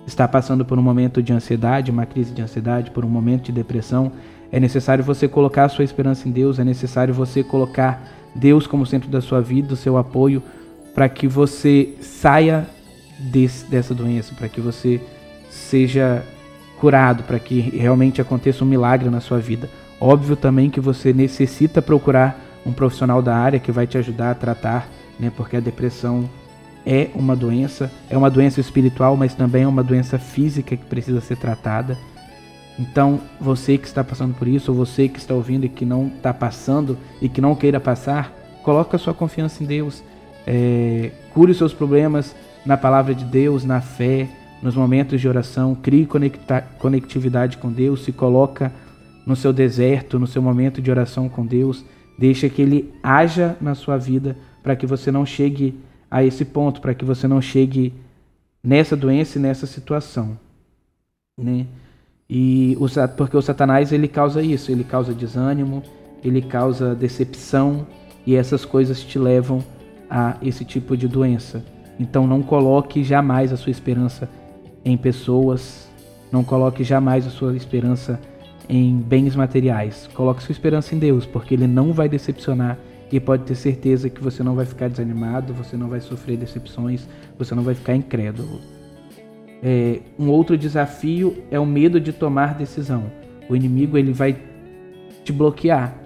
está 0.06 0.26
passando 0.26 0.64
por 0.64 0.78
um 0.78 0.82
momento 0.82 1.22
de 1.22 1.32
ansiedade, 1.32 1.90
uma 1.90 2.06
crise 2.06 2.32
de 2.32 2.42
ansiedade, 2.42 2.90
por 2.90 3.04
um 3.04 3.08
momento 3.08 3.44
de 3.44 3.52
depressão, 3.52 4.10
é 4.50 4.58
necessário 4.58 5.04
você 5.04 5.28
colocar 5.28 5.64
a 5.64 5.68
sua 5.68 5.84
esperança 5.84 6.28
em 6.28 6.32
Deus, 6.32 6.58
é 6.58 6.64
necessário 6.64 7.14
você 7.14 7.44
colocar 7.44 8.02
Deus 8.34 8.66
como 8.66 8.86
centro 8.86 9.10
da 9.10 9.20
sua 9.20 9.40
vida, 9.40 9.68
do 9.68 9.76
seu 9.76 9.96
apoio, 9.96 10.42
para 10.94 11.08
que 11.08 11.28
você 11.28 11.94
saia 12.00 12.66
desse, 13.18 13.66
dessa 13.66 13.94
doença, 13.94 14.34
para 14.34 14.48
que 14.48 14.60
você 14.60 15.00
seja 15.50 16.24
curado, 16.80 17.22
para 17.24 17.38
que 17.38 17.60
realmente 17.60 18.20
aconteça 18.20 18.64
um 18.64 18.68
milagre 18.68 19.10
na 19.10 19.20
sua 19.20 19.38
vida. 19.38 19.68
Óbvio 20.00 20.36
também 20.36 20.70
que 20.70 20.80
você 20.80 21.12
necessita 21.12 21.82
procurar 21.82 22.38
um 22.64 22.72
profissional 22.72 23.20
da 23.20 23.36
área 23.36 23.58
que 23.58 23.72
vai 23.72 23.86
te 23.86 23.98
ajudar 23.98 24.30
a 24.30 24.34
tratar, 24.34 24.88
né? 25.18 25.32
Porque 25.36 25.56
a 25.56 25.60
depressão 25.60 26.28
é 26.86 27.10
uma 27.14 27.34
doença, 27.34 27.90
é 28.08 28.16
uma 28.16 28.30
doença 28.30 28.60
espiritual, 28.60 29.16
mas 29.16 29.34
também 29.34 29.64
é 29.64 29.68
uma 29.68 29.82
doença 29.82 30.18
física 30.18 30.76
que 30.76 30.84
precisa 30.84 31.20
ser 31.20 31.36
tratada. 31.36 31.98
Então, 32.78 33.20
você 33.40 33.76
que 33.76 33.86
está 33.86 34.04
passando 34.04 34.34
por 34.34 34.46
isso, 34.46 34.70
ou 34.70 34.76
você 34.76 35.08
que 35.08 35.18
está 35.18 35.34
ouvindo 35.34 35.66
e 35.66 35.68
que 35.68 35.84
não 35.84 36.06
está 36.06 36.32
passando 36.32 36.96
e 37.20 37.28
que 37.28 37.40
não 37.40 37.54
queira 37.54 37.80
passar, 37.80 38.32
coloque 38.62 38.94
a 38.94 38.98
sua 38.98 39.12
confiança 39.12 39.64
em 39.64 39.66
Deus. 39.66 40.02
É, 40.46 41.10
cure 41.34 41.50
os 41.50 41.58
seus 41.58 41.74
problemas 41.74 42.34
na 42.64 42.76
palavra 42.76 43.14
de 43.14 43.24
Deus, 43.24 43.64
na 43.64 43.80
fé, 43.80 44.28
nos 44.62 44.76
momentos 44.76 45.20
de 45.20 45.28
oração. 45.28 45.74
Crie 45.74 46.06
conecta, 46.06 46.64
conectividade 46.78 47.56
com 47.58 47.70
Deus, 47.70 48.04
se 48.04 48.12
coloca 48.12 48.72
no 49.28 49.36
seu 49.36 49.52
deserto, 49.52 50.18
no 50.18 50.26
seu 50.26 50.40
momento 50.40 50.80
de 50.80 50.90
oração 50.90 51.28
com 51.28 51.44
Deus. 51.44 51.84
Deixa 52.18 52.48
que 52.48 52.62
Ele 52.62 52.94
haja 53.02 53.58
na 53.60 53.74
sua 53.74 53.98
vida 53.98 54.34
para 54.62 54.74
que 54.74 54.86
você 54.86 55.12
não 55.12 55.26
chegue 55.26 55.78
a 56.10 56.24
esse 56.24 56.46
ponto, 56.46 56.80
para 56.80 56.94
que 56.94 57.04
você 57.04 57.28
não 57.28 57.42
chegue 57.42 57.92
nessa 58.64 58.96
doença 58.96 59.38
e 59.38 59.42
nessa 59.42 59.66
situação. 59.66 60.38
Né? 61.36 61.66
E 62.28 62.74
o, 62.80 62.86
porque 63.16 63.36
o 63.36 63.42
Satanás 63.42 63.92
ele 63.92 64.08
causa 64.08 64.42
isso, 64.42 64.72
ele 64.72 64.82
causa 64.82 65.12
desânimo, 65.12 65.82
ele 66.24 66.40
causa 66.40 66.94
decepção 66.94 67.86
e 68.26 68.34
essas 68.34 68.64
coisas 68.64 69.04
te 69.04 69.18
levam 69.18 69.62
a 70.08 70.38
esse 70.40 70.64
tipo 70.64 70.96
de 70.96 71.06
doença. 71.06 71.62
Então 72.00 72.26
não 72.26 72.42
coloque 72.42 73.04
jamais 73.04 73.52
a 73.52 73.58
sua 73.58 73.70
esperança 73.70 74.26
em 74.82 74.96
pessoas, 74.96 75.86
não 76.32 76.42
coloque 76.42 76.82
jamais 76.82 77.26
a 77.26 77.30
sua 77.30 77.54
esperança 77.54 78.18
em 78.68 78.96
bens 78.96 79.34
materiais. 79.34 80.08
Coloque 80.14 80.42
sua 80.42 80.52
esperança 80.52 80.94
em 80.94 80.98
Deus, 80.98 81.24
porque 81.24 81.54
ele 81.54 81.66
não 81.66 81.92
vai 81.92 82.08
decepcionar 82.08 82.78
e 83.10 83.18
pode 83.18 83.44
ter 83.44 83.54
certeza 83.54 84.10
que 84.10 84.22
você 84.22 84.42
não 84.42 84.54
vai 84.54 84.66
ficar 84.66 84.88
desanimado, 84.88 85.54
você 85.54 85.76
não 85.76 85.88
vai 85.88 86.00
sofrer 86.00 86.36
decepções, 86.36 87.08
você 87.38 87.54
não 87.54 87.62
vai 87.62 87.74
ficar 87.74 87.94
incrédulo. 87.94 88.60
É, 89.62 90.00
um 90.18 90.28
outro 90.28 90.56
desafio 90.56 91.42
é 91.50 91.58
o 91.58 91.66
medo 91.66 91.98
de 92.00 92.12
tomar 92.12 92.54
decisão. 92.54 93.10
O 93.48 93.56
inimigo 93.56 93.96
ele 93.96 94.12
vai 94.12 94.36
te 95.24 95.32
bloquear. 95.32 95.96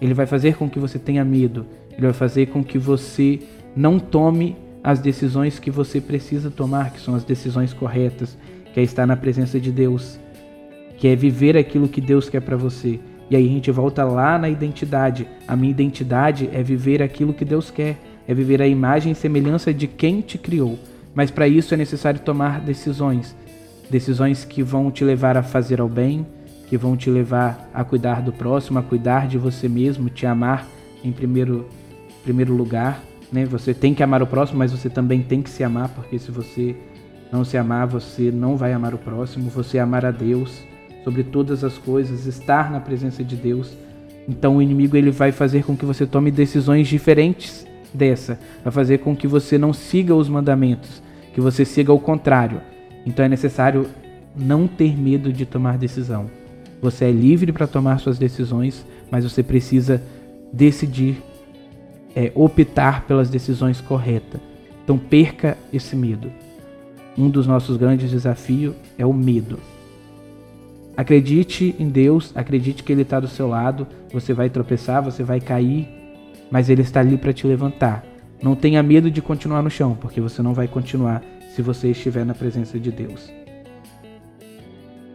Ele 0.00 0.14
vai 0.14 0.26
fazer 0.26 0.56
com 0.56 0.68
que 0.68 0.78
você 0.78 0.98
tenha 0.98 1.24
medo. 1.24 1.66
Ele 1.92 2.02
vai 2.02 2.12
fazer 2.12 2.46
com 2.46 2.64
que 2.64 2.78
você 2.78 3.40
não 3.76 3.98
tome 3.98 4.56
as 4.82 4.98
decisões 4.98 5.58
que 5.58 5.70
você 5.70 6.00
precisa 6.00 6.50
tomar, 6.50 6.92
que 6.92 7.00
são 7.00 7.14
as 7.14 7.24
decisões 7.24 7.72
corretas, 7.72 8.36
que 8.72 8.80
é 8.80 8.82
estar 8.82 9.06
na 9.06 9.16
presença 9.16 9.60
de 9.60 9.70
Deus, 9.70 10.18
que 11.02 11.08
é 11.08 11.16
viver 11.16 11.56
aquilo 11.56 11.88
que 11.88 12.00
Deus 12.00 12.28
quer 12.28 12.38
para 12.38 12.56
você. 12.56 13.00
E 13.28 13.34
aí 13.34 13.44
a 13.44 13.48
gente 13.48 13.72
volta 13.72 14.04
lá 14.04 14.38
na 14.38 14.48
identidade. 14.48 15.26
A 15.48 15.56
minha 15.56 15.72
identidade 15.72 16.48
é 16.52 16.62
viver 16.62 17.02
aquilo 17.02 17.34
que 17.34 17.44
Deus 17.44 17.72
quer, 17.72 17.98
é 18.24 18.32
viver 18.32 18.62
a 18.62 18.68
imagem 18.68 19.10
e 19.10 19.14
semelhança 19.16 19.74
de 19.74 19.88
quem 19.88 20.20
te 20.20 20.38
criou. 20.38 20.78
Mas 21.12 21.28
para 21.28 21.48
isso 21.48 21.74
é 21.74 21.76
necessário 21.76 22.20
tomar 22.20 22.60
decisões. 22.60 23.34
Decisões 23.90 24.44
que 24.44 24.62
vão 24.62 24.92
te 24.92 25.02
levar 25.02 25.36
a 25.36 25.42
fazer 25.42 25.80
ao 25.80 25.88
bem, 25.88 26.24
que 26.68 26.78
vão 26.78 26.96
te 26.96 27.10
levar 27.10 27.68
a 27.74 27.82
cuidar 27.82 28.22
do 28.22 28.32
próximo, 28.32 28.78
a 28.78 28.82
cuidar 28.84 29.26
de 29.26 29.38
você 29.38 29.68
mesmo, 29.68 30.08
te 30.08 30.24
amar 30.24 30.68
em 31.02 31.10
primeiro, 31.10 31.66
primeiro 32.22 32.54
lugar. 32.54 33.02
Né? 33.32 33.44
Você 33.46 33.74
tem 33.74 33.92
que 33.92 34.04
amar 34.04 34.22
o 34.22 34.26
próximo, 34.28 34.60
mas 34.60 34.70
você 34.70 34.88
também 34.88 35.20
tem 35.20 35.42
que 35.42 35.50
se 35.50 35.64
amar, 35.64 35.88
porque 35.88 36.16
se 36.16 36.30
você 36.30 36.76
não 37.32 37.44
se 37.44 37.58
amar, 37.58 37.88
você 37.88 38.30
não 38.30 38.56
vai 38.56 38.72
amar 38.72 38.94
o 38.94 38.98
próximo. 38.98 39.50
Você 39.50 39.80
amar 39.80 40.06
a 40.06 40.12
Deus 40.12 40.70
sobre 41.04 41.22
todas 41.22 41.64
as 41.64 41.78
coisas, 41.78 42.26
estar 42.26 42.70
na 42.70 42.80
presença 42.80 43.22
de 43.24 43.36
Deus. 43.36 43.76
Então 44.28 44.56
o 44.56 44.62
inimigo 44.62 44.96
ele 44.96 45.10
vai 45.10 45.32
fazer 45.32 45.64
com 45.64 45.76
que 45.76 45.84
você 45.84 46.06
tome 46.06 46.30
decisões 46.30 46.88
diferentes 46.88 47.66
dessa, 47.92 48.38
vai 48.62 48.72
fazer 48.72 48.98
com 48.98 49.14
que 49.14 49.26
você 49.26 49.58
não 49.58 49.72
siga 49.72 50.14
os 50.14 50.28
mandamentos, 50.28 51.02
que 51.34 51.40
você 51.40 51.64
siga 51.64 51.92
o 51.92 51.98
contrário. 51.98 52.60
Então 53.04 53.24
é 53.24 53.28
necessário 53.28 53.86
não 54.36 54.66
ter 54.66 54.96
medo 54.96 55.32
de 55.32 55.44
tomar 55.44 55.76
decisão. 55.76 56.30
Você 56.80 57.04
é 57.04 57.10
livre 57.10 57.52
para 57.52 57.66
tomar 57.66 57.98
suas 57.98 58.18
decisões, 58.18 58.84
mas 59.10 59.24
você 59.24 59.42
precisa 59.42 60.02
decidir, 60.52 61.22
é, 62.14 62.32
optar 62.34 63.06
pelas 63.06 63.28
decisões 63.28 63.80
corretas. 63.80 64.40
Então 64.82 64.98
perca 64.98 65.56
esse 65.72 65.94
medo. 65.94 66.30
Um 67.16 67.28
dos 67.28 67.46
nossos 67.46 67.76
grandes 67.76 68.10
desafios 68.10 68.74
é 68.98 69.04
o 69.04 69.12
medo. 69.12 69.58
Acredite 70.96 71.74
em 71.78 71.88
Deus, 71.88 72.32
acredite 72.34 72.82
que 72.82 72.92
Ele 72.92 73.02
está 73.02 73.18
do 73.18 73.28
seu 73.28 73.48
lado. 73.48 73.86
Você 74.12 74.34
vai 74.34 74.50
tropeçar, 74.50 75.02
você 75.02 75.22
vai 75.22 75.40
cair, 75.40 75.88
mas 76.50 76.68
ele 76.68 76.82
está 76.82 77.00
ali 77.00 77.16
para 77.16 77.32
te 77.32 77.46
levantar. 77.46 78.04
Não 78.42 78.54
tenha 78.54 78.82
medo 78.82 79.10
de 79.10 79.22
continuar 79.22 79.62
no 79.62 79.70
chão, 79.70 79.96
porque 79.98 80.20
você 80.20 80.42
não 80.42 80.52
vai 80.52 80.68
continuar 80.68 81.22
se 81.54 81.62
você 81.62 81.92
estiver 81.92 82.26
na 82.26 82.34
presença 82.34 82.78
de 82.78 82.90
Deus. 82.90 83.32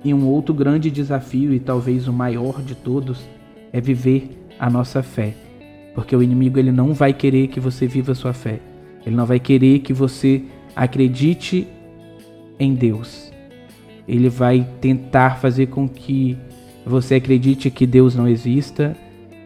E 0.04 0.14
um 0.14 0.26
outro 0.26 0.54
grande 0.54 0.90
desafio, 0.90 1.54
e 1.54 1.60
talvez 1.60 2.08
o 2.08 2.14
maior 2.14 2.62
de 2.64 2.74
todos, 2.74 3.28
é 3.72 3.80
viver 3.80 4.48
a 4.58 4.70
nossa 4.70 5.04
fé. 5.04 5.36
Porque 5.94 6.16
o 6.16 6.24
inimigo 6.24 6.58
ele 6.58 6.72
não 6.72 6.94
vai 6.94 7.14
querer 7.14 7.48
que 7.48 7.60
você 7.60 7.86
viva 7.86 8.14
a 8.14 8.16
sua 8.16 8.34
fé. 8.34 8.60
Ele 9.06 9.16
não 9.16 9.26
vai 9.26 9.40
querer 9.40 9.80
que 9.80 9.94
você 9.94 10.44
acredite 10.76 11.68
em 12.60 12.74
Deus. 12.74 13.27
Ele 14.08 14.30
vai 14.30 14.66
tentar 14.80 15.38
fazer 15.38 15.68
com 15.68 15.88
que 15.88 16.38
você 16.86 17.16
acredite 17.16 17.70
que 17.70 17.86
Deus 17.86 18.16
não 18.16 18.28
exista, 18.28 18.96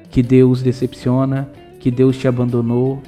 que 0.09 0.21
Deus 0.21 0.61
decepciona, 0.61 1.49
que 1.79 1.89
Deus 1.89 2.17
te 2.17 2.27
abandonou. 2.27 3.01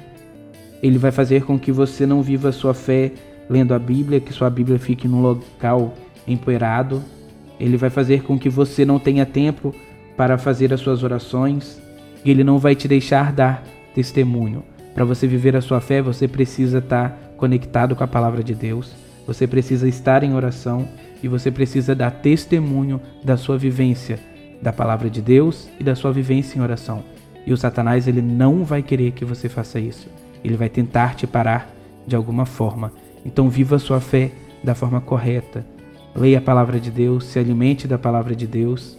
Ele 0.82 0.98
vai 0.98 1.12
fazer 1.12 1.44
com 1.44 1.58
que 1.58 1.70
você 1.70 2.04
não 2.04 2.22
viva 2.22 2.50
sua 2.50 2.74
fé 2.74 3.12
lendo 3.48 3.72
a 3.72 3.78
Bíblia, 3.78 4.20
que 4.20 4.32
sua 4.32 4.50
Bíblia 4.50 4.78
fique 4.78 5.06
num 5.06 5.22
local 5.22 5.94
empoeirado. 6.26 7.02
Ele 7.60 7.76
vai 7.76 7.90
fazer 7.90 8.22
com 8.22 8.38
que 8.38 8.48
você 8.48 8.84
não 8.84 8.98
tenha 8.98 9.24
tempo 9.24 9.74
para 10.16 10.36
fazer 10.36 10.72
as 10.72 10.80
suas 10.80 11.02
orações. 11.02 11.80
E 12.24 12.30
ele 12.30 12.42
não 12.42 12.58
vai 12.58 12.74
te 12.74 12.88
deixar 12.88 13.32
dar 13.32 13.62
testemunho. 13.94 14.64
Para 14.94 15.04
você 15.04 15.26
viver 15.26 15.54
a 15.54 15.60
sua 15.60 15.80
fé, 15.80 16.00
você 16.00 16.26
precisa 16.26 16.78
estar 16.78 17.34
conectado 17.36 17.94
com 17.94 18.02
a 18.02 18.08
palavra 18.08 18.42
de 18.42 18.54
Deus. 18.54 18.94
Você 19.26 19.46
precisa 19.46 19.88
estar 19.88 20.22
em 20.22 20.34
oração 20.34 20.88
e 21.22 21.28
você 21.28 21.50
precisa 21.50 21.94
dar 21.94 22.10
testemunho 22.10 23.00
da 23.22 23.36
sua 23.36 23.56
vivência 23.56 24.18
da 24.60 24.72
palavra 24.72 25.10
de 25.10 25.20
Deus 25.20 25.68
e 25.78 25.84
da 25.84 25.94
sua 25.94 26.10
vivência 26.10 26.58
em 26.58 26.62
oração. 26.62 27.04
E 27.46 27.52
o 27.52 27.56
Satanás 27.56 28.08
ele 28.08 28.22
não 28.22 28.64
vai 28.64 28.82
querer 28.82 29.12
que 29.12 29.24
você 29.24 29.48
faça 29.48 29.78
isso. 29.78 30.08
Ele 30.42 30.56
vai 30.56 30.68
tentar 30.68 31.14
te 31.14 31.26
parar 31.26 31.70
de 32.06 32.16
alguma 32.16 32.46
forma. 32.46 32.90
Então 33.24 33.50
viva 33.50 33.76
a 33.76 33.78
sua 33.78 34.00
fé 34.00 34.32
da 34.62 34.74
forma 34.74 35.00
correta. 35.00 35.66
Leia 36.14 36.38
a 36.38 36.42
palavra 36.42 36.80
de 36.80 36.90
Deus, 36.90 37.26
se 37.26 37.38
alimente 37.38 37.86
da 37.86 37.98
palavra 37.98 38.34
de 38.34 38.46
Deus. 38.46 38.96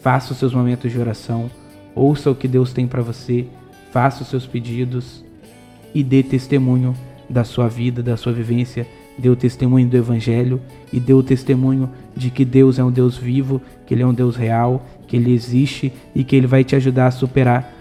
Faça 0.00 0.32
os 0.32 0.38
seus 0.38 0.52
momentos 0.52 0.90
de 0.90 0.98
oração, 0.98 1.50
ouça 1.94 2.30
o 2.30 2.34
que 2.34 2.48
Deus 2.48 2.72
tem 2.72 2.88
para 2.88 3.00
você, 3.00 3.46
faça 3.92 4.22
os 4.22 4.28
seus 4.28 4.46
pedidos 4.46 5.24
e 5.94 6.02
dê 6.02 6.22
testemunho 6.24 6.94
da 7.30 7.44
sua 7.44 7.68
vida, 7.68 8.02
da 8.02 8.16
sua 8.16 8.32
vivência, 8.32 8.86
o 9.24 9.36
testemunho 9.36 9.88
do 9.88 9.96
Evangelho 9.96 10.60
e 10.92 11.12
o 11.12 11.22
testemunho 11.22 11.90
de 12.16 12.30
que 12.30 12.44
Deus 12.44 12.78
é 12.78 12.84
um 12.84 12.90
Deus 12.90 13.16
vivo, 13.16 13.60
que 13.86 13.94
Ele 13.94 14.02
é 14.02 14.06
um 14.06 14.14
Deus 14.14 14.36
real, 14.36 14.84
que 15.06 15.16
Ele 15.16 15.32
existe 15.32 15.92
e 16.14 16.24
que 16.24 16.36
Ele 16.36 16.46
vai 16.46 16.64
te 16.64 16.76
ajudar 16.76 17.06
a 17.06 17.10
superar 17.10 17.72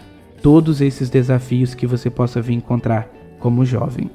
todos 0.41 0.81
esses 0.81 1.09
desafios 1.09 1.75
que 1.75 1.87
você 1.87 2.09
possa 2.09 2.41
vir 2.41 2.53
encontrar 2.53 3.07
como 3.39 3.65
jovem. 3.65 4.09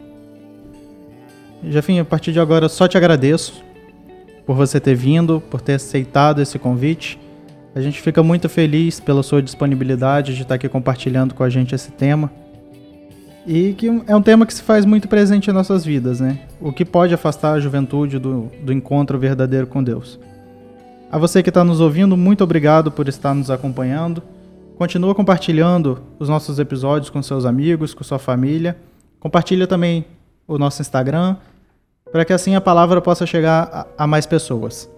Jefinho, 1.65 2.03
a 2.03 2.05
partir 2.05 2.33
de 2.33 2.41
agora 2.41 2.69
só 2.69 2.87
te 2.87 2.97
agradeço 2.97 3.65
por 4.45 4.55
você 4.55 4.79
ter 4.79 4.95
vindo, 4.95 5.43
por 5.51 5.61
ter 5.61 5.75
aceitado 5.75 6.41
esse 6.41 6.59
convite. 6.59 7.19
A 7.75 7.81
gente 7.81 8.01
fica 8.01 8.23
muito 8.23 8.49
feliz 8.49 9.01
pela 9.01 9.23
sua 9.23 9.43
disponibilidade 9.43 10.35
de 10.35 10.43
estar 10.43 10.55
aqui 10.55 10.69
compartilhando 10.69 11.35
com 11.35 11.43
a 11.43 11.51
gente 11.51 11.75
esse 11.75 11.91
tema. 11.91 12.31
E 13.47 13.75
que 13.75 13.87
é 14.09 14.17
um 14.17 14.21
tema 14.21 14.45
que 14.45 14.53
se 14.53 14.63
faz 14.63 14.85
muito 14.85 15.07
presente 15.07 15.49
em 15.49 15.53
nossas 15.53 15.85
vidas, 15.85 16.19
né? 16.19 16.41
O 16.61 16.73
que 16.73 16.85
pode 16.85 17.15
afastar 17.15 17.53
a 17.53 17.61
juventude 17.61 18.19
do, 18.19 18.51
do 18.61 18.73
encontro 18.73 19.17
verdadeiro 19.21 19.69
com 19.69 19.85
Deus. 19.85 20.19
A 21.13 21.17
você 21.17 21.45
que 21.45 21.51
está 21.51 21.63
nos 21.63 21.81
ouvindo, 21.81 22.17
muito 22.17 22.43
obrigado 22.43 22.91
por 22.91 23.07
estar 23.07 23.33
nos 23.33 23.49
acompanhando. 23.49 24.21
Continua 24.77 25.15
compartilhando 25.15 26.03
os 26.19 26.29
nossos 26.29 26.59
episódios 26.59 27.09
com 27.09 27.23
seus 27.23 27.45
amigos, 27.45 27.95
com 27.95 28.03
sua 28.03 28.19
família. 28.19 28.77
Compartilha 29.21 29.69
também 29.69 30.05
o 30.49 30.59
nosso 30.59 30.83
Instagram, 30.83 31.37
para 32.11 32.25
que 32.25 32.33
assim 32.33 32.57
a 32.57 32.61
palavra 32.61 33.01
possa 33.01 33.25
chegar 33.25 33.71
a, 33.73 34.05
a 34.05 34.07
mais 34.09 34.27
pessoas. 34.27 34.91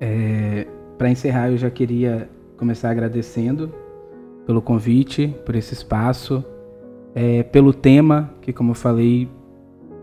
É, 0.00 0.66
para 0.98 1.08
encerrar, 1.08 1.50
eu 1.50 1.56
já 1.56 1.70
queria 1.70 2.28
começar 2.56 2.90
agradecendo 2.90 3.72
pelo 4.44 4.60
convite, 4.60 5.32
por 5.44 5.54
esse 5.54 5.72
espaço 5.72 6.44
é, 7.16 7.42
pelo 7.42 7.72
tema, 7.72 8.30
que, 8.42 8.52
como 8.52 8.72
eu 8.72 8.74
falei, 8.74 9.26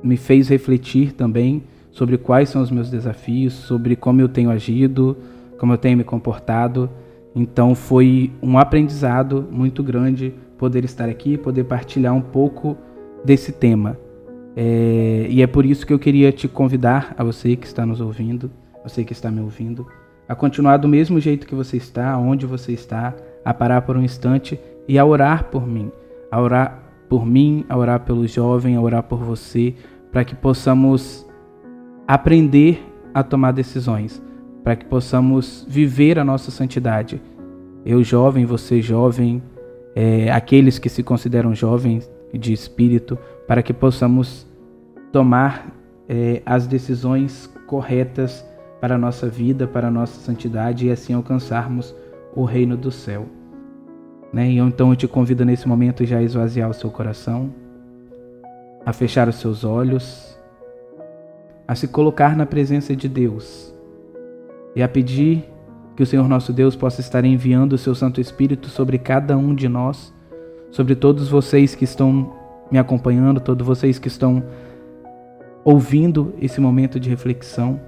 me 0.02 0.18
fez 0.18 0.50
refletir 0.50 1.14
também 1.14 1.62
sobre 1.92 2.18
quais 2.18 2.50
são 2.50 2.60
os 2.60 2.72
meus 2.72 2.90
desafios, 2.90 3.54
sobre 3.54 3.96
como 3.96 4.20
eu 4.20 4.28
tenho 4.28 4.50
agido, 4.50 5.16
como 5.60 5.74
eu 5.74 5.78
tenho 5.78 5.96
me 5.96 6.04
comportado. 6.04 6.90
Então 7.36 7.76
foi 7.76 8.32
um 8.42 8.58
aprendizado 8.58 9.48
muito 9.52 9.84
grande 9.84 10.34
poder 10.58 10.84
estar 10.84 11.08
aqui, 11.08 11.38
poder 11.38 11.66
partilhar 11.66 12.16
um 12.16 12.22
pouco 12.22 12.76
desse 13.24 13.52
tema. 13.52 13.96
É, 14.56 15.28
e 15.30 15.44
é 15.44 15.48
por 15.48 15.68
isso 15.68 15.86
que 15.86 15.94
eu 15.94 16.00
queria 16.00 16.32
te 16.32 16.48
convidar, 16.48 17.14
a 17.16 17.24
você 17.24 17.56
que 17.56 17.68
está 17.68 17.86
nos 17.86 18.02
ouvindo, 18.02 18.50
você 18.84 19.04
que 19.04 19.14
está 19.14 19.30
me 19.30 19.40
ouvindo, 19.40 19.86
a 20.28 20.34
continuar 20.34 20.78
do 20.78 20.88
mesmo 20.88 21.20
jeito 21.20 21.46
que 21.46 21.54
você 21.54 21.78
está, 21.78 22.18
onde 22.18 22.48
você 22.48 22.72
está, 22.72 23.14
a 23.46 23.54
parar 23.54 23.84
por 23.84 23.96
um 23.96 24.02
instante 24.02 24.60
e 24.88 24.98
a 24.98 25.06
orar 25.06 25.46
por 25.46 25.68
mim, 25.68 25.92
a 26.32 26.42
orar 26.42 26.83
por 27.14 27.28
mim, 27.28 27.64
a 27.70 27.78
orar 27.78 28.00
pelo 28.00 28.26
jovem, 28.26 28.76
a 28.76 28.82
orar 28.82 29.04
por 29.04 29.20
você, 29.20 29.76
para 30.12 30.26
que 30.26 30.34
possamos 30.34 31.24
aprender 32.08 32.84
a 33.14 33.22
tomar 33.22 33.52
decisões, 33.52 34.20
para 34.64 34.76
que 34.76 34.84
possamos 34.84 35.64
viver 35.70 36.18
a 36.18 36.24
nossa 36.24 36.50
santidade. 36.50 37.22
Eu 37.86 38.04
jovem, 38.04 38.48
você 38.48 38.82
jovem, 38.82 39.44
é, 39.96 40.32
aqueles 40.32 40.80
que 40.80 40.90
se 40.90 41.04
consideram 41.04 41.54
jovens 41.54 42.12
de 42.34 42.52
espírito, 42.52 43.16
para 43.48 43.62
que 43.62 43.74
possamos 43.74 44.48
tomar 45.12 45.72
é, 46.10 46.42
as 46.44 46.66
decisões 46.66 47.46
corretas 47.68 48.44
para 48.82 48.96
a 48.96 48.98
nossa 48.98 49.30
vida, 49.30 49.68
para 49.68 49.90
a 49.90 49.92
nossa 49.92 50.20
santidade 50.20 50.88
e 50.88 50.92
assim 50.92 51.14
alcançarmos 51.14 51.96
o 52.36 52.44
reino 52.44 52.76
do 52.76 52.90
céu. 52.90 53.28
Né? 54.34 54.50
E 54.50 54.58
então 54.58 54.90
eu 54.90 54.96
te 54.96 55.08
convido 55.08 55.46
nesse 55.46 55.68
momento 55.68 56.04
já 56.04 56.18
a 56.18 56.24
esvaziar 56.24 56.68
o 56.68 56.74
seu 56.74 56.90
coração, 56.90 57.54
a 58.84 58.92
fechar 58.92 59.30
os 59.30 59.36
seus 59.36 59.64
olhos, 59.64 60.36
a 61.68 61.76
se 61.76 61.88
colocar 61.88 62.36
na 62.36 62.46
presença 62.46 62.96
de 62.96 63.08
Deus 63.08 63.72
e 64.76 64.82
a 64.82 64.90
pedir 64.90 65.48
que 65.96 66.02
o 66.02 66.06
Senhor 66.06 66.28
nosso 66.28 66.52
Deus 66.52 66.76
possa 66.76 67.00
estar 67.00 67.24
enviando 67.24 67.74
o 67.74 67.78
seu 67.78 67.94
Santo 67.94 68.20
Espírito 68.20 68.68
sobre 68.70 68.98
cada 68.98 69.38
um 69.38 69.54
de 69.54 69.70
nós, 69.70 70.12
sobre 70.72 70.96
todos 70.96 71.30
vocês 71.30 71.76
que 71.76 71.84
estão 71.84 72.34
me 72.72 72.80
acompanhando, 72.80 73.40
todos 73.40 73.66
vocês 73.66 74.00
que 74.00 74.08
estão 74.08 74.44
ouvindo 75.64 76.34
esse 76.42 76.60
momento 76.60 77.00
de 77.00 77.08
reflexão, 77.08 77.80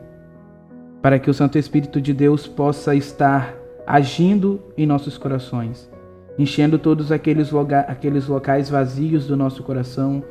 para 1.01 1.17
que 1.17 1.29
o 1.29 1.34
Santo 1.34 1.58
Espírito 1.58 1.99
de 1.99 2.13
Deus 2.13 2.47
possa 2.47 2.93
estar 2.93 3.55
agindo 3.88 4.62
em 4.77 4.86
nossos 4.86 5.17
corações 5.17 5.89
enchendo 6.38 6.78
todos 6.78 7.12
aqueles, 7.12 7.52
loga 7.52 7.82
aqueles 7.82 8.28
locais 8.28 8.69
vazios 8.69 9.26
do 9.28 9.38
nosso 9.38 9.63
coração, 9.63 10.24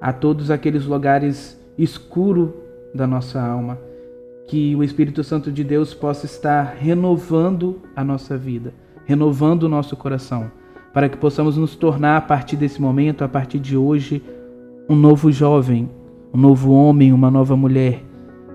a 0.00 0.12
todos 0.12 0.50
aqueles 0.50 0.84
lugares 0.86 1.58
escuros 1.78 2.50
da 2.94 3.06
nossa 3.06 3.40
alma, 3.40 3.78
que 4.46 4.74
o 4.74 4.82
Espírito 4.82 5.22
Santo 5.22 5.52
de 5.52 5.62
Deus 5.62 5.94
possa 5.94 6.26
estar 6.26 6.76
renovando 6.78 7.80
a 7.94 8.02
nossa 8.02 8.36
vida, 8.36 8.74
renovando 9.04 9.64
o 9.64 9.68
nosso 9.68 9.96
coração, 9.96 10.50
para 10.92 11.08
que 11.08 11.16
possamos 11.16 11.56
nos 11.56 11.76
tornar 11.76 12.16
a 12.16 12.20
partir 12.20 12.56
desse 12.56 12.80
momento, 12.80 13.22
a 13.22 13.28
partir 13.28 13.58
de 13.58 13.76
hoje, 13.76 14.22
um 14.88 14.96
novo 14.96 15.30
jovem, 15.30 15.88
um 16.34 16.38
novo 16.38 16.72
homem, 16.72 17.12
uma 17.12 17.30
nova 17.30 17.56
mulher 17.56 18.02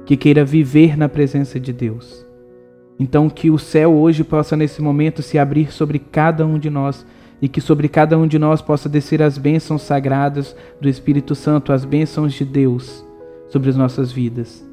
que 0.05 0.17
queira 0.17 0.43
viver 0.43 0.97
na 0.97 1.09
presença 1.09 1.59
de 1.59 1.73
Deus 1.73 2.26
então, 2.99 3.29
que 3.29 3.51
o 3.51 3.59
céu 3.59 3.93
hoje 3.93 4.23
possa, 4.23 4.55
nesse 4.55 4.81
momento, 4.81 5.21
se 5.21 5.37
abrir 5.37 5.71
sobre 5.71 5.99
cada 5.99 6.45
um 6.45 6.57
de 6.57 6.69
nós 6.69 7.05
e 7.39 7.47
que 7.47 7.61
sobre 7.61 7.87
cada 7.87 8.17
um 8.17 8.25
de 8.25 8.39
nós 8.39 8.61
possa 8.61 8.89
descer 8.89 9.21
as 9.21 9.37
bênçãos 9.37 9.83
sagradas 9.83 10.55
do 10.81 10.89
Espírito 10.89 11.35
Santo, 11.35 11.71
as 11.71 11.85
bênçãos 11.85 12.33
de 12.33 12.43
Deus 12.43 13.05
sobre 13.49 13.69
as 13.69 13.75
nossas 13.75 14.11
vidas. 14.11 14.65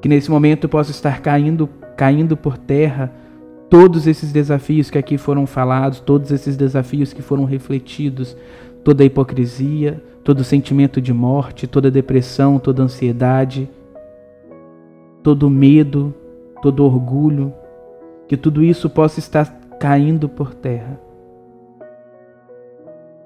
Que 0.00 0.08
nesse 0.08 0.30
momento 0.30 0.68
possa 0.68 0.90
estar 0.90 1.20
caindo, 1.20 1.68
caindo 1.96 2.34
por 2.36 2.56
terra 2.56 3.12
todos 3.68 4.06
esses 4.06 4.32
desafios 4.32 4.88
que 4.88 4.96
aqui 4.96 5.18
foram 5.18 5.46
falados, 5.46 6.00
todos 6.00 6.32
esses 6.32 6.56
desafios 6.56 7.12
que 7.12 7.20
foram 7.20 7.44
refletidos, 7.44 8.34
toda 8.82 9.02
a 9.02 9.06
hipocrisia, 9.06 10.02
todo 10.24 10.42
sentimento 10.42 11.00
de 11.00 11.12
morte, 11.12 11.66
toda 11.66 11.90
depressão, 11.90 12.58
toda 12.58 12.82
ansiedade, 12.82 13.68
todo 15.22 15.50
medo, 15.50 16.14
todo 16.60 16.84
orgulho, 16.84 17.52
que 18.28 18.36
tudo 18.36 18.62
isso 18.62 18.88
possa 18.88 19.18
estar 19.18 19.46
caindo 19.78 20.28
por 20.28 20.54
terra. 20.54 21.00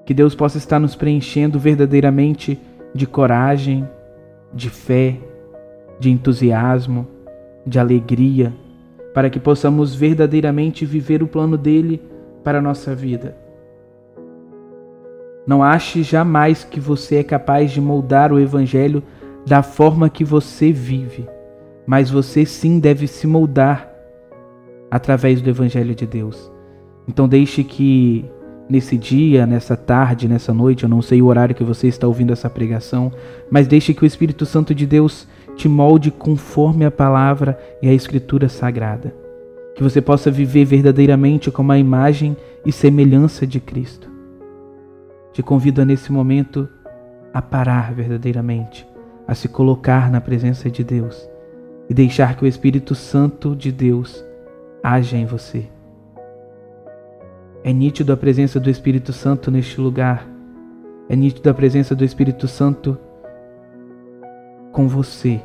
Que 0.05 0.13
Deus 0.13 0.33
possa 0.35 0.57
estar 0.57 0.79
nos 0.79 0.95
preenchendo 0.95 1.59
verdadeiramente 1.59 2.59
de 2.93 3.05
coragem, 3.05 3.87
de 4.53 4.69
fé, 4.69 5.17
de 5.99 6.09
entusiasmo, 6.09 7.07
de 7.65 7.79
alegria, 7.79 8.53
para 9.13 9.29
que 9.29 9.39
possamos 9.39 9.93
verdadeiramente 9.93 10.85
viver 10.85 11.21
o 11.21 11.27
plano 11.27 11.57
dele 11.57 12.01
para 12.43 12.59
a 12.59 12.61
nossa 12.61 12.95
vida. 12.95 13.35
Não 15.45 15.63
ache 15.63 16.03
jamais 16.03 16.63
que 16.63 16.79
você 16.79 17.17
é 17.17 17.23
capaz 17.23 17.71
de 17.71 17.81
moldar 17.81 18.31
o 18.31 18.39
Evangelho 18.39 19.03
da 19.45 19.61
forma 19.61 20.09
que 20.09 20.23
você 20.23 20.71
vive 20.71 21.34
mas 21.85 22.09
você 22.09 22.45
sim 22.45 22.79
deve 22.79 23.07
se 23.07 23.27
moldar 23.27 23.91
através 24.89 25.41
do 25.41 25.49
Evangelho 25.49 25.93
de 25.93 26.05
Deus. 26.05 26.51
Então 27.07 27.27
deixe 27.27 27.63
que 27.63 28.25
nesse 28.69 28.97
dia, 28.97 29.45
nessa 29.45 29.77
tarde, 29.77 30.27
nessa 30.27 30.53
noite, 30.53 30.83
eu 30.83 30.89
não 30.89 31.01
sei 31.01 31.21
o 31.21 31.27
horário 31.27 31.53
que 31.53 31.63
você 31.63 31.87
está 31.87 32.07
ouvindo 32.07 32.33
essa 32.33 32.49
pregação, 32.49 33.11
mas 33.49 33.67
deixe 33.67 33.93
que 33.93 34.03
o 34.03 34.05
Espírito 34.05 34.45
Santo 34.45 34.73
de 34.73 34.85
Deus 34.85 35.27
te 35.55 35.69
molde 35.69 36.11
conforme 36.11 36.85
a 36.85 36.91
palavra 36.91 37.57
e 37.81 37.87
a 37.87 37.93
Escritura 37.93 38.49
sagrada. 38.49 39.13
Que 39.75 39.83
você 39.83 40.01
possa 40.01 40.31
viver 40.31 40.65
verdadeiramente 40.65 41.51
como 41.51 41.71
a 41.71 41.77
imagem 41.77 42.35
e 42.65 42.71
semelhança 42.71 43.45
de 43.45 43.59
Cristo. 43.59 44.09
Te 45.33 45.43
convido 45.43 45.85
nesse 45.85 46.11
momento 46.11 46.67
a 47.33 47.41
parar 47.41 47.93
verdadeiramente, 47.93 48.87
a 49.27 49.35
se 49.35 49.49
colocar 49.49 50.09
na 50.09 50.21
presença 50.21 50.69
de 50.69 50.83
Deus 50.83 51.34
e 51.89 51.93
deixar 51.93 52.35
que 52.35 52.43
o 52.43 52.47
Espírito 52.47 52.95
Santo 52.95 53.55
de 53.55 53.71
Deus 53.71 54.23
haja 54.83 55.17
em 55.17 55.25
você. 55.25 55.65
É 57.63 57.73
nítido 57.73 58.13
a 58.13 58.17
presença 58.17 58.59
do 58.59 58.69
Espírito 58.69 59.11
Santo 59.11 59.49
neste 59.49 59.81
lugar. 59.81 60.27
É 61.09 61.15
nítido 61.15 61.49
a 61.49 61.53
presença 61.53 61.95
do 61.95 62.03
Espírito 62.03 62.47
Santo 62.47 62.97
com 64.71 64.87
você. 64.87 65.41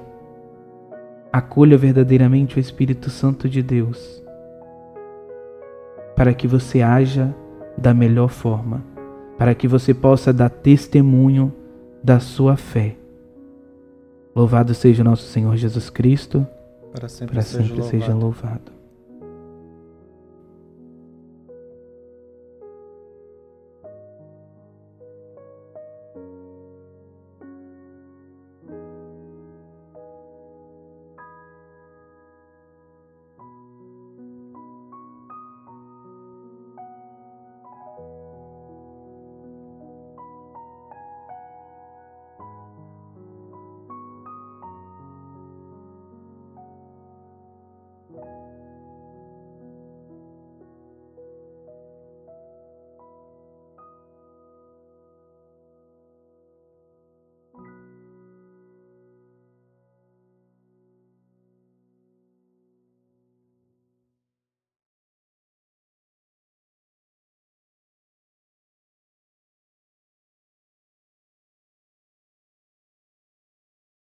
Acolha 1.32 1.78
verdadeiramente 1.78 2.58
o 2.58 2.60
Espírito 2.60 3.08
Santo 3.08 3.48
de 3.48 3.62
Deus 3.62 4.20
para 6.20 6.34
que 6.34 6.46
você 6.46 6.82
haja 6.82 7.34
da 7.78 7.94
melhor 7.94 8.28
forma, 8.28 8.84
para 9.38 9.54
que 9.54 9.66
você 9.66 9.94
possa 9.94 10.34
dar 10.34 10.50
testemunho 10.50 11.50
da 12.04 12.20
sua 12.20 12.58
fé 12.58 12.99
Louvado 14.34 14.74
seja 14.74 15.02
o 15.02 15.04
nosso 15.04 15.24
Senhor 15.24 15.56
Jesus 15.56 15.90
Cristo, 15.90 16.46
para 16.92 17.08
sempre, 17.08 17.34
para 17.34 17.42
sempre 17.42 17.82
seja, 17.82 17.82
seja 17.82 18.14
louvado. 18.14 18.79